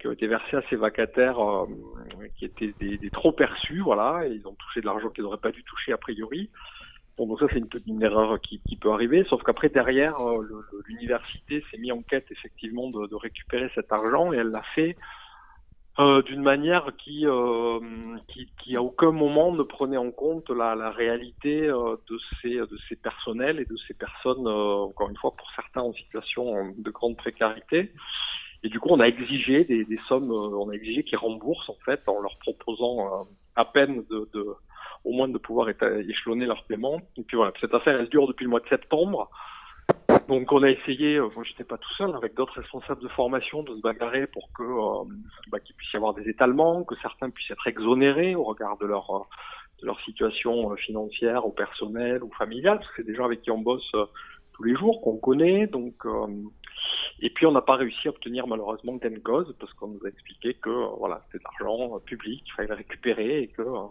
[0.01, 1.37] qui ont été versées à ces vacataires
[2.37, 5.37] qui étaient des, des trop perçus, voilà, et ils ont touché de l'argent qu'ils n'auraient
[5.37, 6.49] pas dû toucher a priori.
[7.27, 11.91] Donc ça c'est une, erreur qui, peut arriver, sauf qu'après derrière, euh, l'université s'est mis
[11.91, 14.95] en quête effectivement de, récupérer cet argent et elle l'a fait
[15.99, 17.79] euh, d'une manière qui, euh,
[18.29, 22.95] qui, qui à aucun moment ne prenait en compte la, réalité de ces de ces
[22.95, 27.91] personnels et de ces personnes, encore une fois pour certains en situation de grande précarité.
[28.63, 32.01] Et du coup, on a exigé des, sommes, on a exigé qu'ils remboursent en fait
[32.07, 34.55] en leur proposant à peine de
[35.03, 37.01] au moins de pouvoir échelonner leur paiement.
[37.17, 39.29] Et puis voilà, cette affaire, elle dure depuis le mois de septembre.
[40.27, 43.63] Donc on a essayé, euh, moi j'étais pas tout seul, avec d'autres responsables de formation,
[43.63, 45.11] de se bagarrer pour que euh,
[45.51, 48.85] bah, qu'il puisse y avoir des étalements, que certains puissent être exonérés au regard de
[48.85, 49.23] leur euh,
[49.81, 53.41] de leur situation euh, financière ou personnelle ou familiale, parce que c'est des gens avec
[53.41, 54.05] qui on bosse euh,
[54.53, 55.67] tous les jours, qu'on connaît.
[55.67, 56.27] Donc euh,
[57.21, 60.09] et puis on n'a pas réussi à obtenir malheureusement gain cause parce qu'on nous a
[60.09, 63.61] expliqué que euh, voilà c'était de l'argent euh, public, il fallait le récupérer et que
[63.61, 63.87] euh,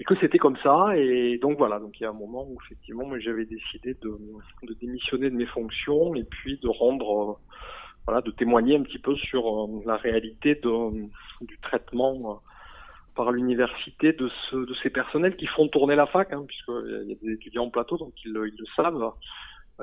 [0.00, 0.96] et que c'était comme ça.
[0.96, 4.18] Et donc voilà, donc il y a un moment où effectivement j'avais décidé de,
[4.62, 7.38] de démissionner de mes fonctions et puis de rendre
[8.06, 11.08] voilà, de témoigner un petit peu sur la réalité de,
[11.42, 12.40] du traitement
[13.14, 17.12] par l'université de, ce, de ces personnels qui font tourner la fac, hein, puisqu'il y
[17.12, 19.12] a des étudiants en plateau, donc ils, ils le savent.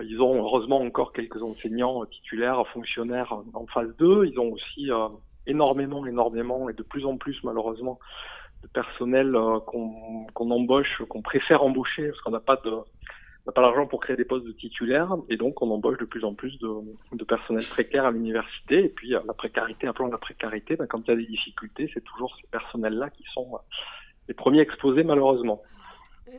[0.01, 4.25] Ils ont heureusement encore quelques enseignants titulaires, fonctionnaires en phase 2.
[4.25, 5.08] Ils ont aussi euh,
[5.47, 7.99] énormément, énormément et de plus en plus malheureusement
[8.63, 12.72] de personnel euh, qu'on embauche, qu'on préfère embaucher parce qu'on n'a pas de
[13.46, 16.24] n'a pas l'argent pour créer des postes de titulaires et donc on embauche de plus
[16.24, 16.68] en plus de,
[17.13, 18.86] de personnel précaire à l'université.
[18.86, 22.04] Et puis euh, la précarité, appelons la précarité, quand il y a des difficultés, c'est
[22.04, 23.60] toujours ces personnels-là qui sont
[24.28, 25.62] les premiers exposés malheureusement.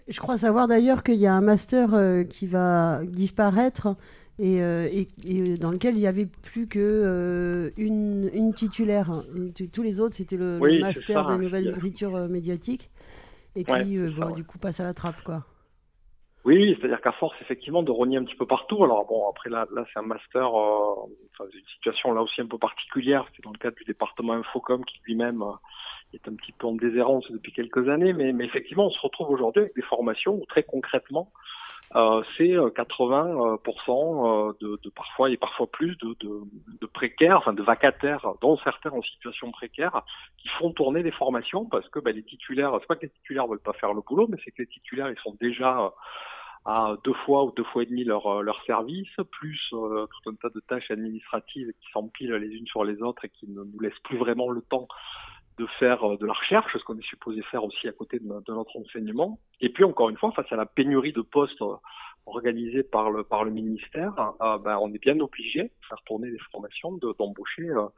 [0.08, 3.96] Je crois savoir d'ailleurs qu'il y a un master euh, qui va disparaître
[4.38, 9.22] et, euh, et, et, dans lequel il n'y avait plus que euh, une, une, titulaire.
[9.58, 12.90] Et tous les autres, c'était le, oui, le, master ça, de nouvelles écritures médiatiques
[13.54, 15.44] et qui, ouais, bon, ça, du coup, passe à la trappe, quoi.
[16.44, 18.84] Oui, oui c'est-à-dire qu'à force, effectivement, de rogner un petit peu partout.
[18.84, 22.58] Alors bon, après là, là c'est un master, enfin, une situation là aussi un peu
[22.58, 23.26] particulière.
[23.34, 25.42] C'est dans le cadre du département Infocom qui lui-même
[26.12, 29.30] est un petit peu en déshérence depuis quelques années, mais, mais effectivement, on se retrouve
[29.30, 31.32] aujourd'hui avec des formations où très concrètement,
[31.94, 36.40] euh, c'est 80% de, de, parfois et parfois plus de, de,
[36.80, 40.02] de, précaires, enfin de vacataires, dont certains en situation précaire,
[40.38, 43.46] qui font tourner les formations parce que ben, les titulaires, c'est pas que les titulaires
[43.46, 45.92] veulent pas faire le boulot, mais c'est que les titulaires ils sont déjà
[46.66, 50.34] à deux fois ou deux fois et demi leur, leur service, plus euh, tout un
[50.34, 53.80] tas de tâches administratives qui s'empilent les unes sur les autres et qui ne nous
[53.80, 54.88] laissent plus vraiment le temps
[55.58, 58.76] de faire de la recherche, ce qu'on est supposé faire aussi à côté de, notre
[58.76, 59.38] enseignement.
[59.60, 61.62] Et puis encore une fois, face à la pénurie de postes
[62.26, 66.30] organisés par le par le ministère, euh, ben, on est bien obligé de faire tourner
[66.30, 67.88] des formations, d'embaucher de, euh,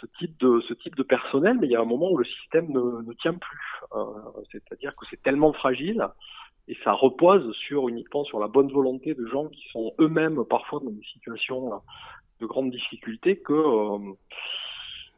[0.00, 1.56] ce type de ce type de personnel.
[1.60, 3.80] Mais il y a un moment où le système ne, tient plus.
[3.94, 4.04] Euh,
[4.50, 6.06] C'est-à-dire que c'est tellement fragile
[6.68, 10.80] et ça repose sur uniquement sur la bonne volonté de gens qui sont eux-mêmes parfois
[10.80, 11.82] dans des situations
[12.40, 13.52] de grande difficulté que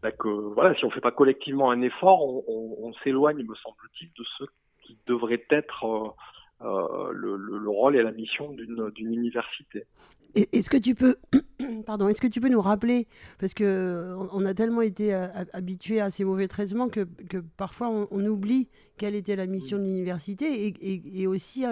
[0.04, 3.38] bah que voilà, si on ne fait pas collectivement un effort, on, on, on s'éloigne,
[3.38, 4.44] me semble-t-il, de ce
[4.82, 9.86] qui devrait être euh, euh, le, le, le, rôle et la mission d'une université.
[10.34, 11.16] Est-ce que tu peux,
[11.86, 13.06] pardon, est-ce que tu peux nous rappeler,
[13.40, 15.14] parce que on a tellement été
[15.54, 19.84] habitué à ces mauvais traitements que, que parfois on, oublie quelle était la mission de
[19.84, 21.64] l'université et, et, aussi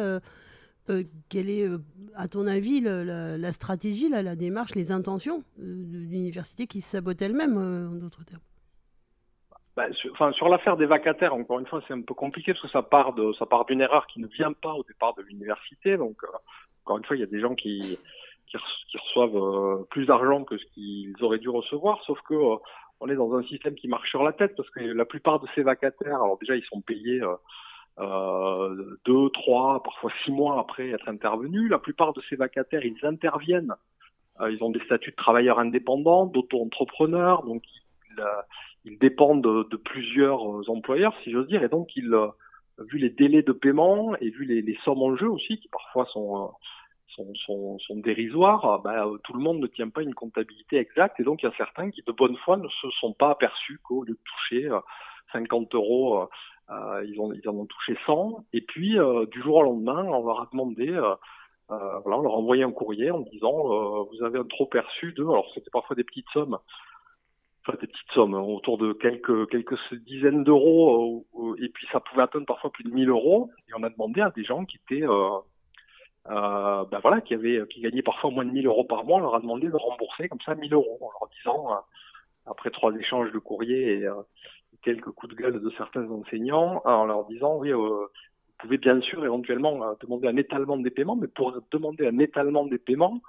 [0.89, 1.79] euh, euh, quelle est, euh,
[2.15, 7.89] à ton avis, la, stratégie, la, démarche, les intentions de l'université qui sabote elle-même, euh,
[7.89, 8.43] en d'autres termes?
[9.75, 12.63] Bah, sur, enfin, sur l'affaire des vacataires, encore une fois, c'est un peu compliqué parce
[12.63, 15.23] que ça part de, ça part d'une erreur qui ne vient pas au départ de
[15.23, 15.97] l'université.
[15.97, 16.29] Donc, euh,
[16.85, 17.99] encore une fois, il y a des gens qui,
[18.49, 18.57] qui,
[18.99, 22.57] reçoivent euh, plus d'argent que ce qu'ils auraient dû recevoir, sauf que euh,
[23.01, 25.49] on est dans un système qui marche sur la tête parce que la plupart de
[25.55, 27.21] ces vacataires, alors déjà, ils sont payés
[27.99, 31.71] euh, deux, trois, parfois six mois après être intervenus.
[31.71, 33.75] La plupart de ces vacataires, ils interviennent.
[34.41, 37.63] Euh, ils ont des statuts de travailleurs indépendants, d'auto-entrepreneurs, donc
[38.11, 41.91] ils, euh, dépendent de, plusieurs employeurs, si j'ose dire, et donc
[42.79, 46.53] vu les délais de paiement et vu les, sommes en jeu aussi, qui parfois sont
[47.97, 51.49] dérisoires, bah, tout le monde ne tient pas une comptabilité exacte et donc il y
[51.49, 54.69] a certains qui de bonne foi ne se sont pas aperçus qu'au lieu de toucher
[55.33, 56.27] 50 euros euh,
[56.69, 58.45] ils, ont, ils en ont touché 100.
[58.53, 61.15] Et puis, euh, du jour au lendemain, on leur a demandé, euh,
[61.69, 65.23] voilà, on leur a envoyé un courrier en disant vous avez un trop perçu de.
[65.23, 66.59] Alors, c'était parfois des petites sommes
[67.67, 72.23] enfin des petites sommes, autour de quelques quelques dizaines d'euros, euh, et puis ça pouvait
[72.23, 73.51] atteindre parfois plus de 1000 euros.
[73.69, 75.39] Et on a demandé à des gens qui étaient, euh,
[76.31, 79.23] euh, ben voilà, qui avaient, qui gagnaient parfois moins de 1000 euros par mois, on
[79.23, 81.85] leur a demandé de rembourser comme ça 1000 euros, en leur disant,
[82.47, 84.09] après trois échanges de courrier et,
[84.83, 88.09] quelques coups de gueule de certains enseignants en leur disant oui, euh, vous
[88.59, 92.67] pouvez bien sûr éventuellement euh, demander un étalement des paiements, mais pour demander un étalement
[92.67, 93.21] des paiements,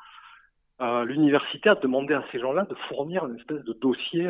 [0.82, 4.30] euh, l'université a demandé à ces gens-là de fournir une espèce de dossier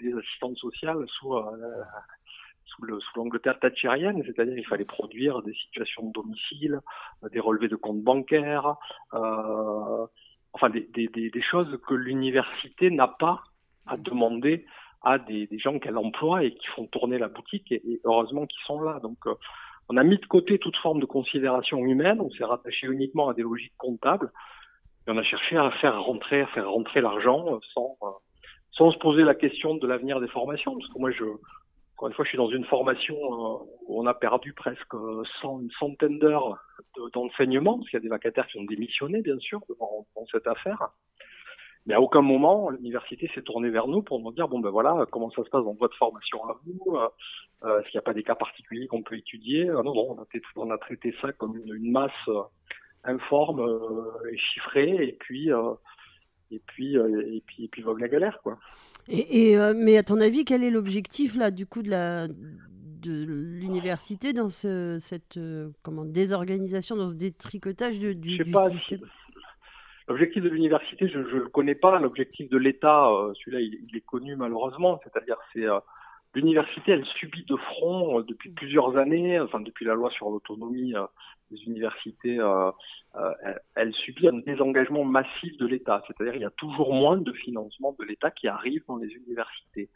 [0.00, 1.34] des assistantes sociales sous,
[2.64, 6.80] sous, le, sous l'Angleterre thatchérienne, c'est-à-dire il fallait produire des situations de domicile,
[7.32, 8.76] des relevés de comptes bancaires,
[9.10, 13.42] enfin des, des choses que l'université n'a pas
[13.86, 14.64] à demander
[15.04, 18.80] à des, gens qu'elle emploie et qui font tourner la boutique et, heureusement qu'ils sont
[18.80, 19.00] là.
[19.00, 19.34] Donc euh,
[19.88, 23.34] on a mis de côté toute forme de considération humaine, on s'est rattaché uniquement à
[23.34, 24.32] des logiques comptables
[25.06, 28.06] et on a cherché à faire rentrer, à faire rentrer l'argent sans, euh,
[28.72, 30.74] sans se poser la question de l'avenir des formations.
[30.76, 31.24] Parce que moi, je,
[31.96, 34.94] encore une fois, je suis dans une formation euh, où on a perdu presque
[35.40, 36.56] 100, une centaine d'heures
[37.14, 40.90] d'enseignement, parce qu'il y a des vacataires qui ont démissionné, bien sûr, dans cette affaire.
[41.86, 45.04] Mais à aucun moment, l'université s'est tournée vers nous pour nous dire, bon ben voilà,
[45.10, 48.14] comment ça se passe dans votre formation à vous euh, Est-ce qu'il n'y a pas
[48.14, 49.64] des cas particuliers qu'on peut étudier?
[49.64, 50.26] Non, non, on a,
[50.56, 52.12] on a, traité ça comme une, une masse
[53.02, 55.72] informe euh, et chiffrée, et puis, euh,
[56.52, 58.58] et puis, et puis, et puis vogue la galère, quoi.
[59.08, 64.32] Et, mais à ton avis, quel est l'objectif là du coup de la de l'université
[64.32, 65.40] dans ce, cette
[65.82, 69.00] comment désorganisation, dans ce détricotage de, du, je sais pas, système?
[70.08, 71.98] L'objectif de l'université, je ne le connais pas.
[71.98, 75.00] L'objectif de l'État, celui-là, il, est connu malheureusement.
[75.04, 75.66] C'est-à-dire, c'est
[76.34, 80.94] l'université, elle subit de front depuis plusieurs années, enfin depuis la loi sur l'autonomie
[81.52, 82.70] des universités, euh,
[83.16, 86.02] euh, elle, subit un désengagement massif de l'État.
[86.06, 89.88] C'est-à-dire il y a toujours moins de financement de l'État qui arrive dans les universités.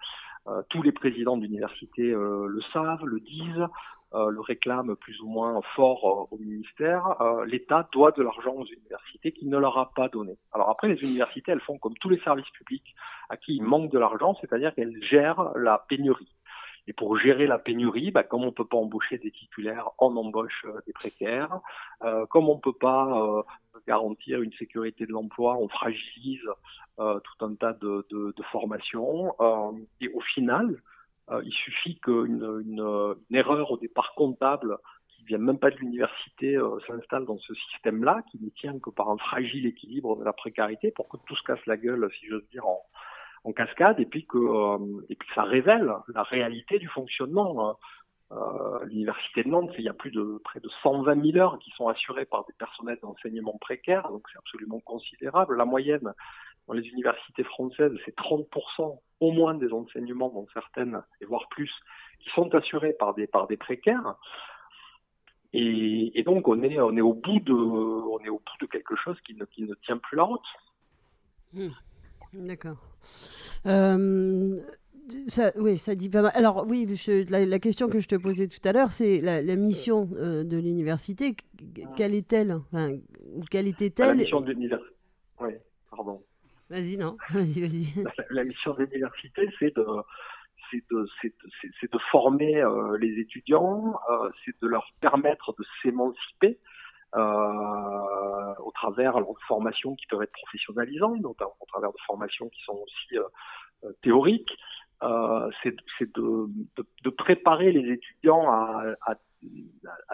[0.47, 3.67] Euh, tous les présidents d'universités le savent, le disent,
[4.15, 7.17] le réclament plus ou moins fort au ministère.
[7.47, 10.39] L'État doit de l'argent aux universités qu'il ne leur a pas donné.
[10.53, 12.95] Alors après, les universités, elles font comme tous les services publics
[13.29, 16.33] à qui il manque de l'argent, c'est-à-dire qu'elles gèrent la pénurie.
[16.89, 20.17] Et pour gérer la pénurie, bah, comme on ne peut pas embaucher des titulaires, on
[20.17, 21.59] embauche euh, des précaires.
[22.05, 23.43] Euh, comme on ne peut pas euh,
[23.89, 26.47] garantir une sécurité de l'emploi, on fragilise
[27.01, 29.35] euh, tout un tas de, de, de formations.
[29.41, 30.81] Euh, et au final,
[31.45, 36.57] il suffit qu'une une, une, erreur au départ comptable qui vient même pas de l'université
[36.87, 40.93] s'installe dans ce système-là, qui ne tient que par un fragile équilibre de la précarité,
[40.93, 42.83] pour que tout se casse la gueule, si j'ose dire, en,
[43.55, 47.71] cascade et puis que euh, et puis ça révèle la réalité du fonctionnement.
[47.71, 47.77] Hein.
[48.33, 51.71] Euh, L'université de Nantes, il y a plus de près de 120 000 heures qui
[51.71, 55.57] sont assurées par des personnels d'enseignement précaires, donc c'est absolument considérable.
[55.57, 56.13] La moyenne
[56.67, 61.73] dans les universités françaises, c'est 30% au moins des enseignements, dans certaines, et voire plus,
[62.21, 64.17] qui sont assurés par des par des précaires.
[65.53, 68.67] Et, et, donc on est on est au bout de on est au bout de
[68.67, 70.41] quelque chose qui ne qui ne tient plus la route.
[71.53, 71.69] Mmh.
[72.35, 72.77] D'accord.
[73.67, 74.61] Euh,
[75.29, 76.33] ça, oui, ça dit pas mal.
[76.35, 76.87] Alors oui,
[77.31, 81.37] la, question que je te posais tout à l'heure, c'est la, mission euh, de l'université.
[81.97, 82.53] Quelle est-elle?
[82.53, 82.97] Enfin,
[83.51, 84.09] Quelle était-elle?
[84.09, 84.95] La mission de l'université.
[85.41, 85.53] Oui,
[85.91, 86.23] pardon.
[86.69, 87.17] Vas-y, non.
[88.31, 89.85] La, mission de l'université, c'est de,
[90.71, 96.59] c'est de, de, de, former euh, les étudiants, euh, c'est de leur permettre de s'émanciper
[97.15, 102.63] euh, au travers de formations qui peuvent être professionnalisantes, notamment au travers de formations qui
[102.65, 103.17] sont aussi
[104.03, 104.51] théoriques.
[105.63, 109.15] c'est de, préparer les étudiants à,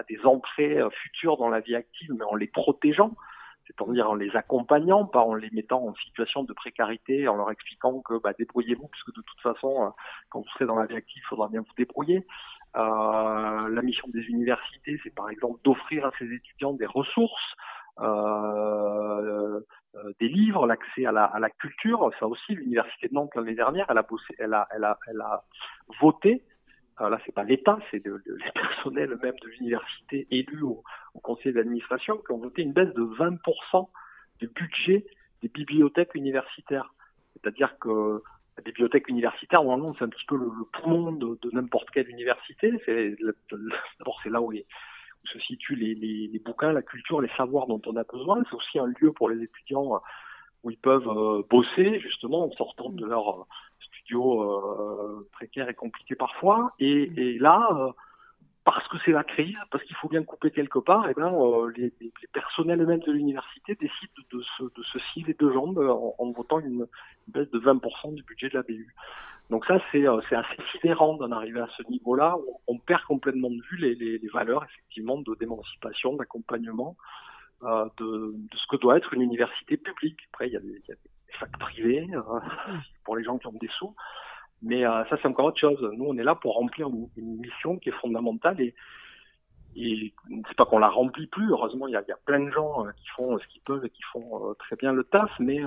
[0.09, 3.17] des entrées futures dans la vie active, mais en les protégeant,
[3.67, 8.01] c'est-à-dire en les accompagnant, pas en les mettant en situation de précarité, en leur expliquant
[8.01, 9.93] que bah, débrouillez-vous, puisque de toute façon,
[10.31, 12.27] quand vous serez dans la vie active, il faudra bien vous débrouiller.
[12.77, 17.55] Euh, la mission des universités, c'est par exemple d'offrir à ces étudiants des ressources,
[18.01, 19.61] euh,
[19.95, 22.11] euh, des livres, l'accès à la, à la, culture.
[22.19, 25.21] Ça aussi, l'université de Nantes l'année dernière, elle a bossé, elle a, elle a, elle
[25.21, 25.45] a
[26.01, 26.43] voté.
[27.01, 28.51] Euh, là, c'est pas l'État, c'est de, de, les
[28.83, 30.83] personnels même de l'université élus au,
[31.15, 33.89] au conseil d'administration qui ont voté une baisse de 20%
[34.41, 35.07] du budget
[35.43, 36.93] des bibliothèques universitaires.
[37.35, 38.23] C'est-à-dire que
[38.57, 42.09] la bibliothèque universitaire, normalement, c'est un petit peu le, le poumon de, de n'importe quelle
[42.09, 42.71] université.
[43.99, 47.67] D'abord c'est là où, où, se situent les, les, les, bouquins, la culture, les savoirs
[47.67, 48.43] dont on a besoin.
[48.51, 50.03] C'est aussi un lieu pour les étudiants
[50.63, 53.45] où ils peuvent euh, bosser justement en sortant de leur euh,
[53.81, 56.73] studio euh, précaire et compliqué parfois.
[56.79, 57.93] Et, et là, euh,
[58.65, 61.33] parce que c'est la crise, parce qu'il faut bien couper quelque part, et eh ben
[61.35, 65.53] euh, les, les, personnels eux-mêmes de l'université décident de, se, de se scier les deux
[65.53, 66.87] jambes en, en votant une,
[67.29, 68.95] baisse de 20% du budget de la BU.
[69.51, 73.51] Donc ça, c'est euh, assez sidérant d'en arriver à ce niveau-là, où on perd complètement
[73.51, 76.97] de vue les, les, les valeurs, effectivement, de d'émancipation, d'accompagnement,
[77.65, 80.19] euh, de, de, ce que doit être une université publique.
[80.33, 82.23] Après, il y a des, il y a des facs privés, euh,
[83.05, 83.95] pour les gens qui ont des sous,
[84.63, 85.81] mais euh, ça, c'est encore autre chose.
[85.97, 88.75] Nous, on est là pour remplir une, mission qui est fondamentale et,
[89.77, 90.13] et
[90.49, 91.51] c'est pas qu'on la remplit plus.
[91.51, 94.03] Heureusement, il y a, plein de gens euh, qui font ce qu'ils peuvent et qui
[94.13, 95.61] font euh, très bien le taf, mais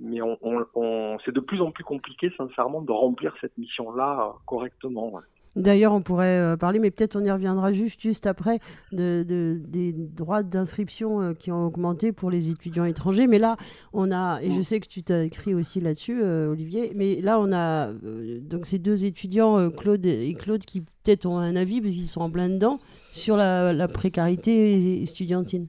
[0.00, 4.34] mais on, on, on c'est de plus en plus compliqué, sincèrement, de remplir cette mission-là
[4.46, 5.20] correctement.
[5.54, 8.58] D'ailleurs, on pourrait euh, parler, mais peut-être on y reviendra juste, juste après,
[8.90, 13.26] de, de des droits d'inscription euh, qui ont augmenté pour les étudiants étrangers.
[13.26, 13.58] Mais là,
[13.92, 17.38] on a, et je sais que tu t'as écrit aussi là-dessus, euh, Olivier, mais là,
[17.38, 21.92] on a donc ces deux étudiants, Claude et Claude, qui peut-être ont un avis, parce
[21.92, 22.80] qu'ils sont en plein dedans,
[23.10, 25.66] sur la, précarité estudiantine.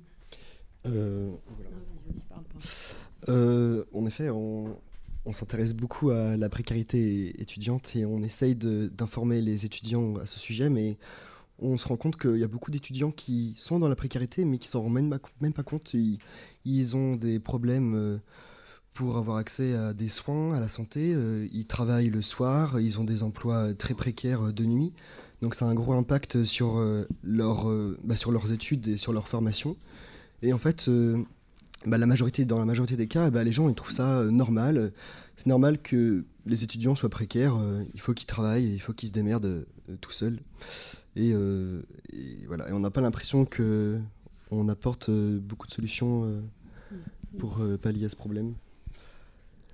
[3.27, 4.77] En effet, on,
[5.25, 10.39] on s'intéresse beaucoup à la précarité étudiante et on essaye d'informer les étudiants à ce
[10.39, 10.97] sujet, mais
[11.59, 14.57] on se rend compte qu'il y a beaucoup d'étudiants qui sont dans la précarité, mais
[14.57, 15.95] qui s'en rendent même, pas compte.
[16.65, 18.17] Ils, ont des problèmes euh,
[18.93, 21.13] pour avoir accès à des soins, à la santé.
[21.13, 24.93] Euh, ils travaillent le soir, ils ont des emplois très précaires de nuit.
[25.41, 27.07] Donc ça a un gros impact sur, euh,
[28.03, 29.77] bah, sur leurs études et sur leur formation.
[30.41, 30.89] Et en fait,
[31.85, 34.91] bah, la majorité, dans la majorité des cas, bah, les gens ils trouvent ça normal.
[35.37, 37.57] C'est normal que les étudiants soient précaires.
[37.93, 39.65] il faut qu'ils travaillent, il faut qu'ils se démerdent
[40.01, 40.39] tout seuls.
[41.15, 41.33] Et,
[42.47, 42.69] voilà.
[42.69, 43.99] Et on n'a pas l'impression que
[44.51, 46.41] on apporte beaucoup de solutions
[47.39, 48.53] pour pallier à ce problème.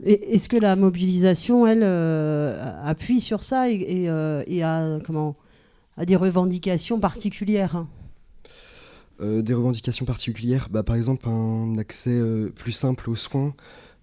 [0.05, 1.84] Est-ce que la mobilisation, elle,
[2.84, 4.99] appuie sur ça et, a,
[6.05, 7.88] des revendications particulières hein?
[7.88, 7.98] euh,
[9.20, 13.53] des revendications particulières, bah, par exemple un accès euh, plus simple aux soins,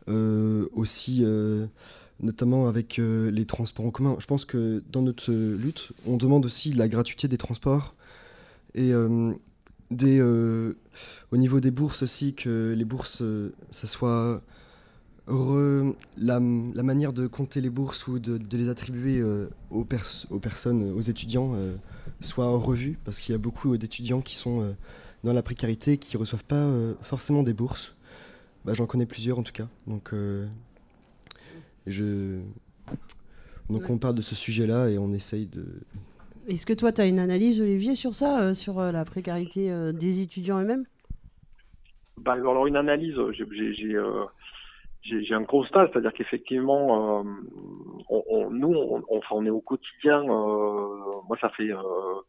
[0.08, 1.24] euh, aussi
[2.20, 4.16] notamment avec les transports en commun.
[4.18, 7.94] Je pense que dans notre lutte, on demande aussi la gratuité des transports
[8.74, 8.92] et
[9.90, 13.22] des, au niveau des bourses aussi, que les bourses,
[13.70, 14.42] ça soit
[15.28, 19.22] la, manière de compter les bourses ou de, les attribuer
[19.70, 21.52] aux, personnes, aux étudiants,
[22.22, 24.74] soit revue, parce qu'il y a beaucoup d'étudiants qui sont
[25.24, 27.96] dans la précarité qui reçoivent pas euh, forcément des bourses.
[28.64, 29.68] Bah, J'en connais plusieurs en tout cas.
[29.86, 30.46] Donc, euh,
[31.86, 32.40] je...
[33.68, 35.64] Donc on parle de ce sujet-là et on essaye de...
[36.46, 40.20] Est-ce que toi, tu as une analyse, Olivier, sur ça, euh, sur la précarité des
[40.20, 40.84] étudiants eux-mêmes?
[42.18, 43.44] Bah, Alors une analyse, j'ai
[45.08, 47.24] j'ai un constat, c'est-à-dire qu'effectivement, euh,
[48.08, 50.22] on, nous, on, on, est au quotidien.
[50.22, 51.70] Euh, moi, ça fait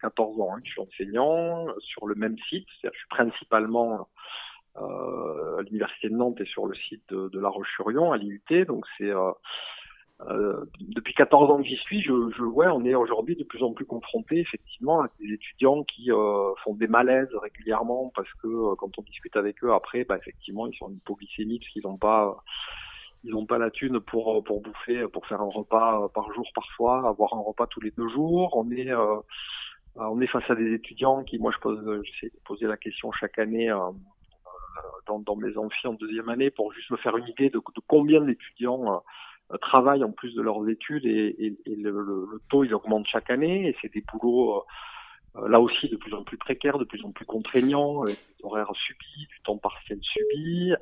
[0.01, 2.67] 14 euh, ans hein, que je suis enseignant sur le même site.
[2.83, 4.07] Je suis principalement
[4.75, 8.65] à l'université de Nantes et sur le site de, La Roche-sur-Yon à l'IUT.
[8.67, 9.11] Donc, c'est
[10.79, 13.73] depuis 14 ans que j'y suis, je, je ouais, on est aujourd'hui de plus en
[13.73, 16.09] plus confronté effectivement à des étudiants qui
[16.63, 20.75] font des malaises régulièrement parce que quand on discute avec eux après, bah, effectivement, ils
[20.75, 22.43] sont en hypoglycémie parce qu'ils n'ont pas
[23.23, 27.07] ils n'ont pas la thune pour pour bouffer, pour faire un repas par jour parfois,
[27.07, 28.57] avoir un repas tous les deux jours.
[28.57, 28.91] On est
[29.99, 32.77] euh, on est face à des étudiants qui, moi, je pose, j'essaie de poser la
[32.77, 33.79] question chaque année euh,
[35.07, 37.81] dans, dans, mes amphis en deuxième année pour juste me faire une idée de, de
[37.87, 38.97] combien d'étudiants euh,
[39.61, 43.29] travaillent en plus de leurs études et, et, et le, le, taux il augmente chaque
[43.29, 44.63] année et c'est des boulots
[45.47, 49.27] là aussi de plus en plus précaires, de plus en plus contraignants, des horaires subis,
[49.27, 50.73] du temps partiel subi.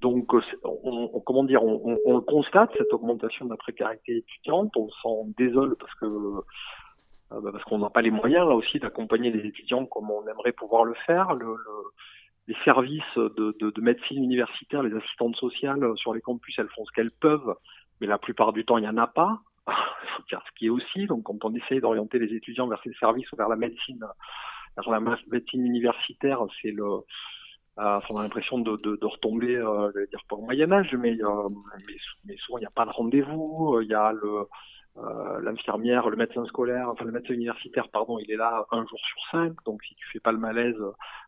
[0.00, 4.76] Donc, euh, on, comment dire, on, on, constate cette augmentation de la précarité étudiante.
[4.76, 8.78] On s'en désole parce que euh, bah, parce qu'on n'a pas les moyens là aussi
[8.78, 11.34] d'accompagner les étudiants comme on aimerait pouvoir le faire.
[11.34, 11.56] Le,
[12.48, 16.84] les services de, de, de, médecine universitaire, les assistantes sociales sur les campus, elles font
[16.86, 17.54] ce qu'elles peuvent,
[18.00, 19.40] mais la plupart du temps, il n'y en a pas.
[20.30, 21.06] Ce qui est aussi.
[21.06, 24.04] Donc, quand on essaye d'orienter les étudiants vers ces services ou vers la médecine,
[24.76, 26.84] vers la médecine universitaire, c'est le
[27.78, 31.16] euh, on a l'impression de, retomber, euh, je vais dire pas au Moyen Âge, mais,
[31.22, 31.48] euh,
[32.24, 33.76] mais, souvent il n'y a pas de rendez-vous.
[33.76, 34.48] Euh, il y a le
[34.98, 38.98] euh, l'infirmière, le médecin scolaire, enfin le médecin universitaire, pardon, il est là un jour
[38.98, 39.52] sur cinq.
[39.64, 40.76] Donc si tu fais pas le malaise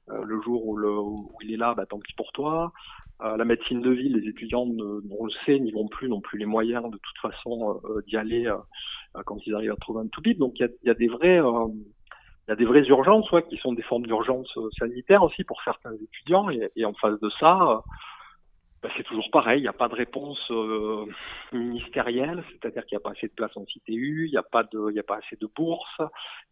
[0.09, 2.73] le jour où, le, où, il est là, bah, tant pis pour toi.
[3.21, 6.37] la médecine de ville, les étudiants, ne, on le sait, n'y vont plus, n'ont plus
[6.37, 8.53] les moyens de toute façon d'y aller
[9.25, 10.37] quand ils arrivent à trouver un tout bip.
[10.39, 11.41] Donc il y a, y a, des vrais
[12.51, 15.45] il y a des vraies urgences, soit qui sont des formes d'urgence euh, sanitaires aussi
[15.45, 16.51] pour certains étudiants.
[16.51, 17.83] Et, et en face de ça,
[18.85, 19.61] euh, bah, c'est toujours pareil.
[19.61, 21.07] Il n'y a pas de réponse euh,
[21.53, 24.65] ministérielle, c'est-à-dire qu'il n'y a pas assez de places en CTU, il n'y a pas
[24.65, 26.01] de, il a pas assez de bourses,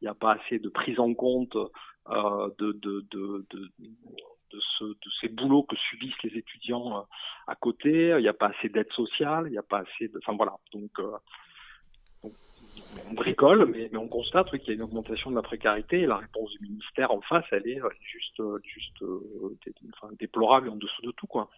[0.01, 4.85] il n'y a pas assez de prise en compte euh, de, de, de, de ce,
[4.85, 7.07] de, ces boulots que subissent les étudiants
[7.47, 10.19] à côté, il n'y a pas assez d'aide sociale, il n'y a pas assez de...
[10.19, 10.91] Enfin voilà, donc
[13.11, 16.17] on bricole, mais, on constate qu'il y a une augmentation de la précarité et la
[16.17, 19.57] réponse du ministère en face, elle est juste, juste euh,
[20.19, 21.27] déplorable en dessous de tout.
[21.27, 21.49] quoi.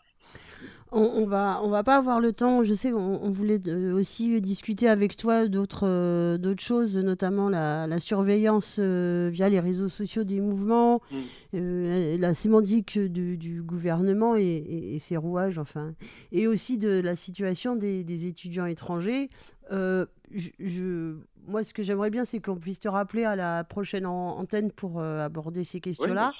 [0.92, 2.64] On, va, on va pas avoir le temps.
[2.64, 3.60] Je sais, on, voulait
[3.92, 9.88] aussi discuter avec toi d'autres, euh, d'autres choses, notamment la, surveillance euh, via les réseaux
[9.88, 12.16] sociaux des mouvements, mm.
[12.18, 15.94] la sémantique du, gouvernement et, ses rouages, enfin,
[16.32, 19.30] et aussi de la situation des, des étudiants étrangers.
[19.70, 21.14] je,
[21.46, 25.00] moi, ce que j'aimerais bien, c'est qu'on puisse te rappeler à la prochaine antenne pour
[25.00, 26.32] euh, aborder ces questions-là.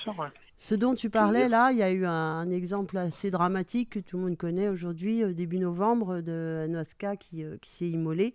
[0.63, 4.19] Ce dont tu parlais là, il y a eu un, exemple assez dramatique que tout
[4.19, 6.69] le monde connaît aujourd'hui, euh, début novembre, de
[7.19, 8.35] qui, euh, qui s'est immolé.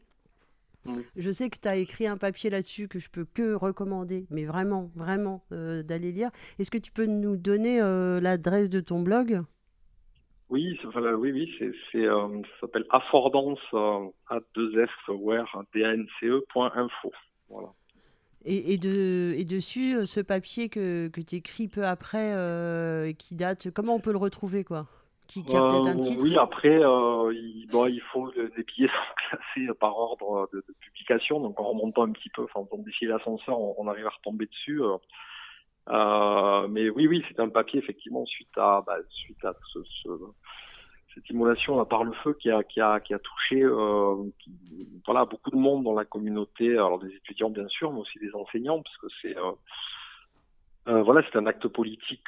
[1.15, 4.45] Je sais que tu as écrit un papier là-dessus que je peux que recommander, mais
[4.45, 6.29] vraiment, vraiment d'aller lire.
[6.59, 7.79] Est-ce que tu peux nous donner
[8.21, 9.41] l'adresse de ton blog?
[10.49, 11.55] Oui, oui, oui,
[11.91, 15.09] c'est, euh, ça s'appelle affordance euh, a 2 f
[15.73, 17.11] dnce.info.
[17.49, 17.69] Voilà.
[18.47, 23.11] Et, et, de, et dessus, euh, ce papier que, que tu écris peu après, euh,
[23.13, 24.85] qui date, comment on peut le retrouver quoi?
[25.27, 26.21] Qui, qui, a peut-être un titre?
[26.21, 31.59] Oui, après, il, bon, il faut, les billets sont classés par ordre de, publication, donc
[31.59, 34.79] en remontant un petit peu, enfin, on défile l'ascenseur, on, on, arrive à retomber dessus.
[35.89, 40.09] mais oui, oui, c'est un papier effectivement suite à bah, suite à ce, ce,
[41.15, 42.61] cette immolation par le feu qui a
[43.23, 44.15] touché euh,
[45.07, 48.81] beaucoup de monde dans la communauté, alors des étudiants bien sûr, mais aussi des enseignants,
[48.81, 49.51] parce que c'est euh,
[50.87, 52.27] euh, voilà, c'est un acte politique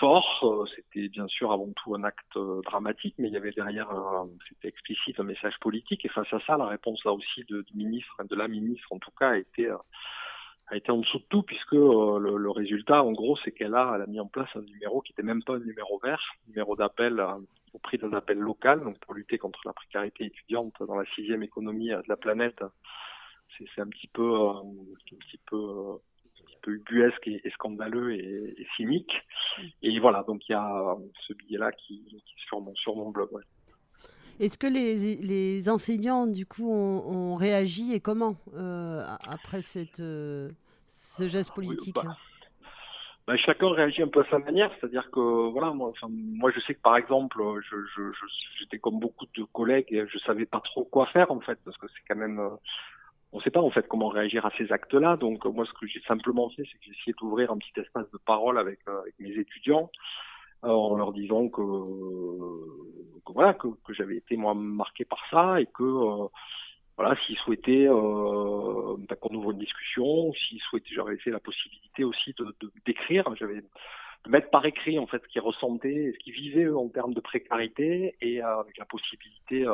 [0.00, 0.66] fort.
[0.74, 3.88] C'était bien sûr avant tout un acte dramatique, mais il y avait derrière,
[4.48, 6.04] c'était explicite un message politique.
[6.04, 8.98] Et face à ça, la réponse là aussi de, du ministre, de la ministre en
[8.98, 9.70] tout cas, a été
[10.70, 13.92] a été en dessous de tout puisque le, le, résultat, en gros, c'est qu'elle a,
[13.94, 16.76] elle a mis en place un numéro qui était même pas un numéro vert, numéro
[16.76, 17.22] d'appel
[17.72, 21.42] au prix d'un appel local, donc pour lutter contre la précarité étudiante dans la sixième
[21.42, 22.62] économie de la planète.
[23.58, 24.62] C'est un petit peu, un
[25.18, 25.98] petit peu
[26.62, 29.12] peu ubuesque et, scandaleux et, cynique.
[29.82, 30.96] Et voilà, donc il y a
[31.26, 33.28] ce billet-là qui, qui, est sur mon, blog.
[34.38, 40.50] Est-ce que les, les, enseignants, du coup, ont, réagi et comment euh, après cette, euh,
[41.20, 42.16] ce geste politique bah,
[43.26, 46.60] bah, Chacun réagit un peu à sa manière, c'est-à-dire que voilà, moi, enfin, moi je
[46.60, 47.38] sais que par exemple,
[47.70, 47.76] je,
[48.58, 51.76] j'étais comme beaucoup de collègues et je savais pas trop quoi faire en fait, parce
[51.76, 52.50] que c'est quand même euh,
[53.32, 55.16] on ne sait pas en fait comment réagir à ces actes-là.
[55.16, 58.10] Donc moi, ce que j'ai simplement fait, c'est que j'ai essayé d'ouvrir un petit espace
[58.10, 59.90] de parole avec, euh, avec mes étudiants
[60.64, 61.62] euh, en leur disant que,
[63.26, 66.28] que voilà que, que j'avais été moi marqué par ça et que
[67.00, 72.34] voilà s'ils souhaitaient euh, qu'on ouvre une discussion, s'ils souhaitaient, j'aurais fait la possibilité aussi
[72.38, 73.24] de d'écrire.
[73.36, 73.62] J'avais
[74.24, 77.20] de mettre par écrit en fait ce qu'ils ressentaient, ce qu'ils vivaient en termes de
[77.20, 79.66] précarité et avec la possibilité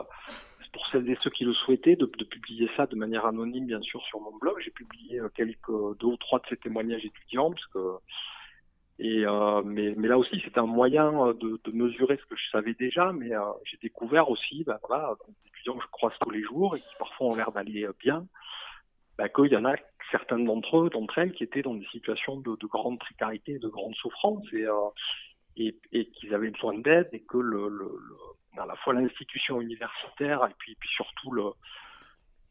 [0.73, 4.03] pour celles et ceux qui le souhaitaient, de, publier ça de manière anonyme, bien sûr,
[4.03, 4.61] sur mon blog.
[4.63, 7.79] J'ai publié euh, quelques deux ou trois de ces témoignages étudiants, parce que
[9.01, 13.13] euh, mais, là aussi, c'était un moyen euh, de, mesurer ce que je savais déjà,
[13.13, 13.31] mais
[13.65, 16.95] j'ai découvert aussi, ben voilà, des étudiants que je croise tous les jours et qui
[16.99, 18.27] parfois ont l'air d'aller bien,
[19.19, 19.75] ben, qu'il y en a
[20.11, 23.69] certains d'entre eux, d'entre elles, qui étaient dans des situations de, de grande précarité, de
[23.69, 24.45] grande souffrance,
[25.57, 27.39] et, qu'ils avaient besoin d'aide, et que
[28.59, 31.43] à la fois l'institution universitaire et puis surtout le,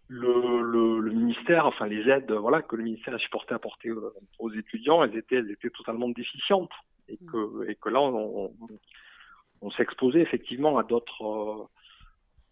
[0.07, 0.61] le,
[1.01, 3.91] le, ministère, enfin les aides, voilà, que le ministère a supporté apporter
[4.39, 6.71] aux, étudiants, elles étaient, elles étaient totalement déficientes
[7.07, 8.53] et que, et que là on,
[9.61, 11.69] on, s'exposait effectivement à d'autres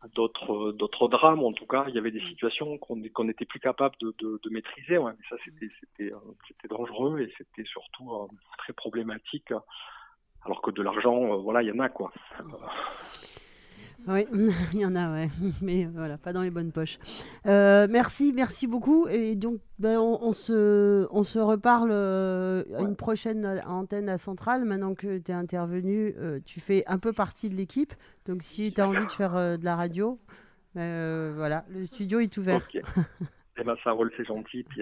[0.01, 1.43] à d'autres d'autres drames.
[1.43, 4.39] En tout cas, il y avait des situations qu'on qu'on n'était plus capable de, de,
[4.43, 4.97] de maîtriser.
[4.97, 5.11] Ouais.
[5.17, 6.11] Mais ça, c'était c'était
[6.47, 8.27] c'était dangereux et c'était surtout euh,
[8.57, 9.53] très problématique.
[10.45, 12.11] Alors que de l'argent, euh, voilà, il y en a quoi.
[14.07, 14.25] Oui,
[14.73, 15.29] il y en a, ouais.
[15.61, 16.99] Mais voilà, pas dans les bonnes poches.
[17.45, 19.07] Euh, merci, merci beaucoup.
[19.07, 24.65] Et donc, ben, on, se, on se reparle euh, à une prochaine antenne à Centrale.
[24.65, 27.93] Maintenant que tu es intervenu, euh, tu fais un peu partie de l'équipe.
[28.25, 30.19] Donc, si tu as envie de faire de la radio,
[30.75, 32.57] ben, voilà, le studio est ouvert.
[32.57, 32.81] Ok.
[33.57, 34.63] eh ben, ça roule, c'est gentil.
[34.63, 34.81] Puis,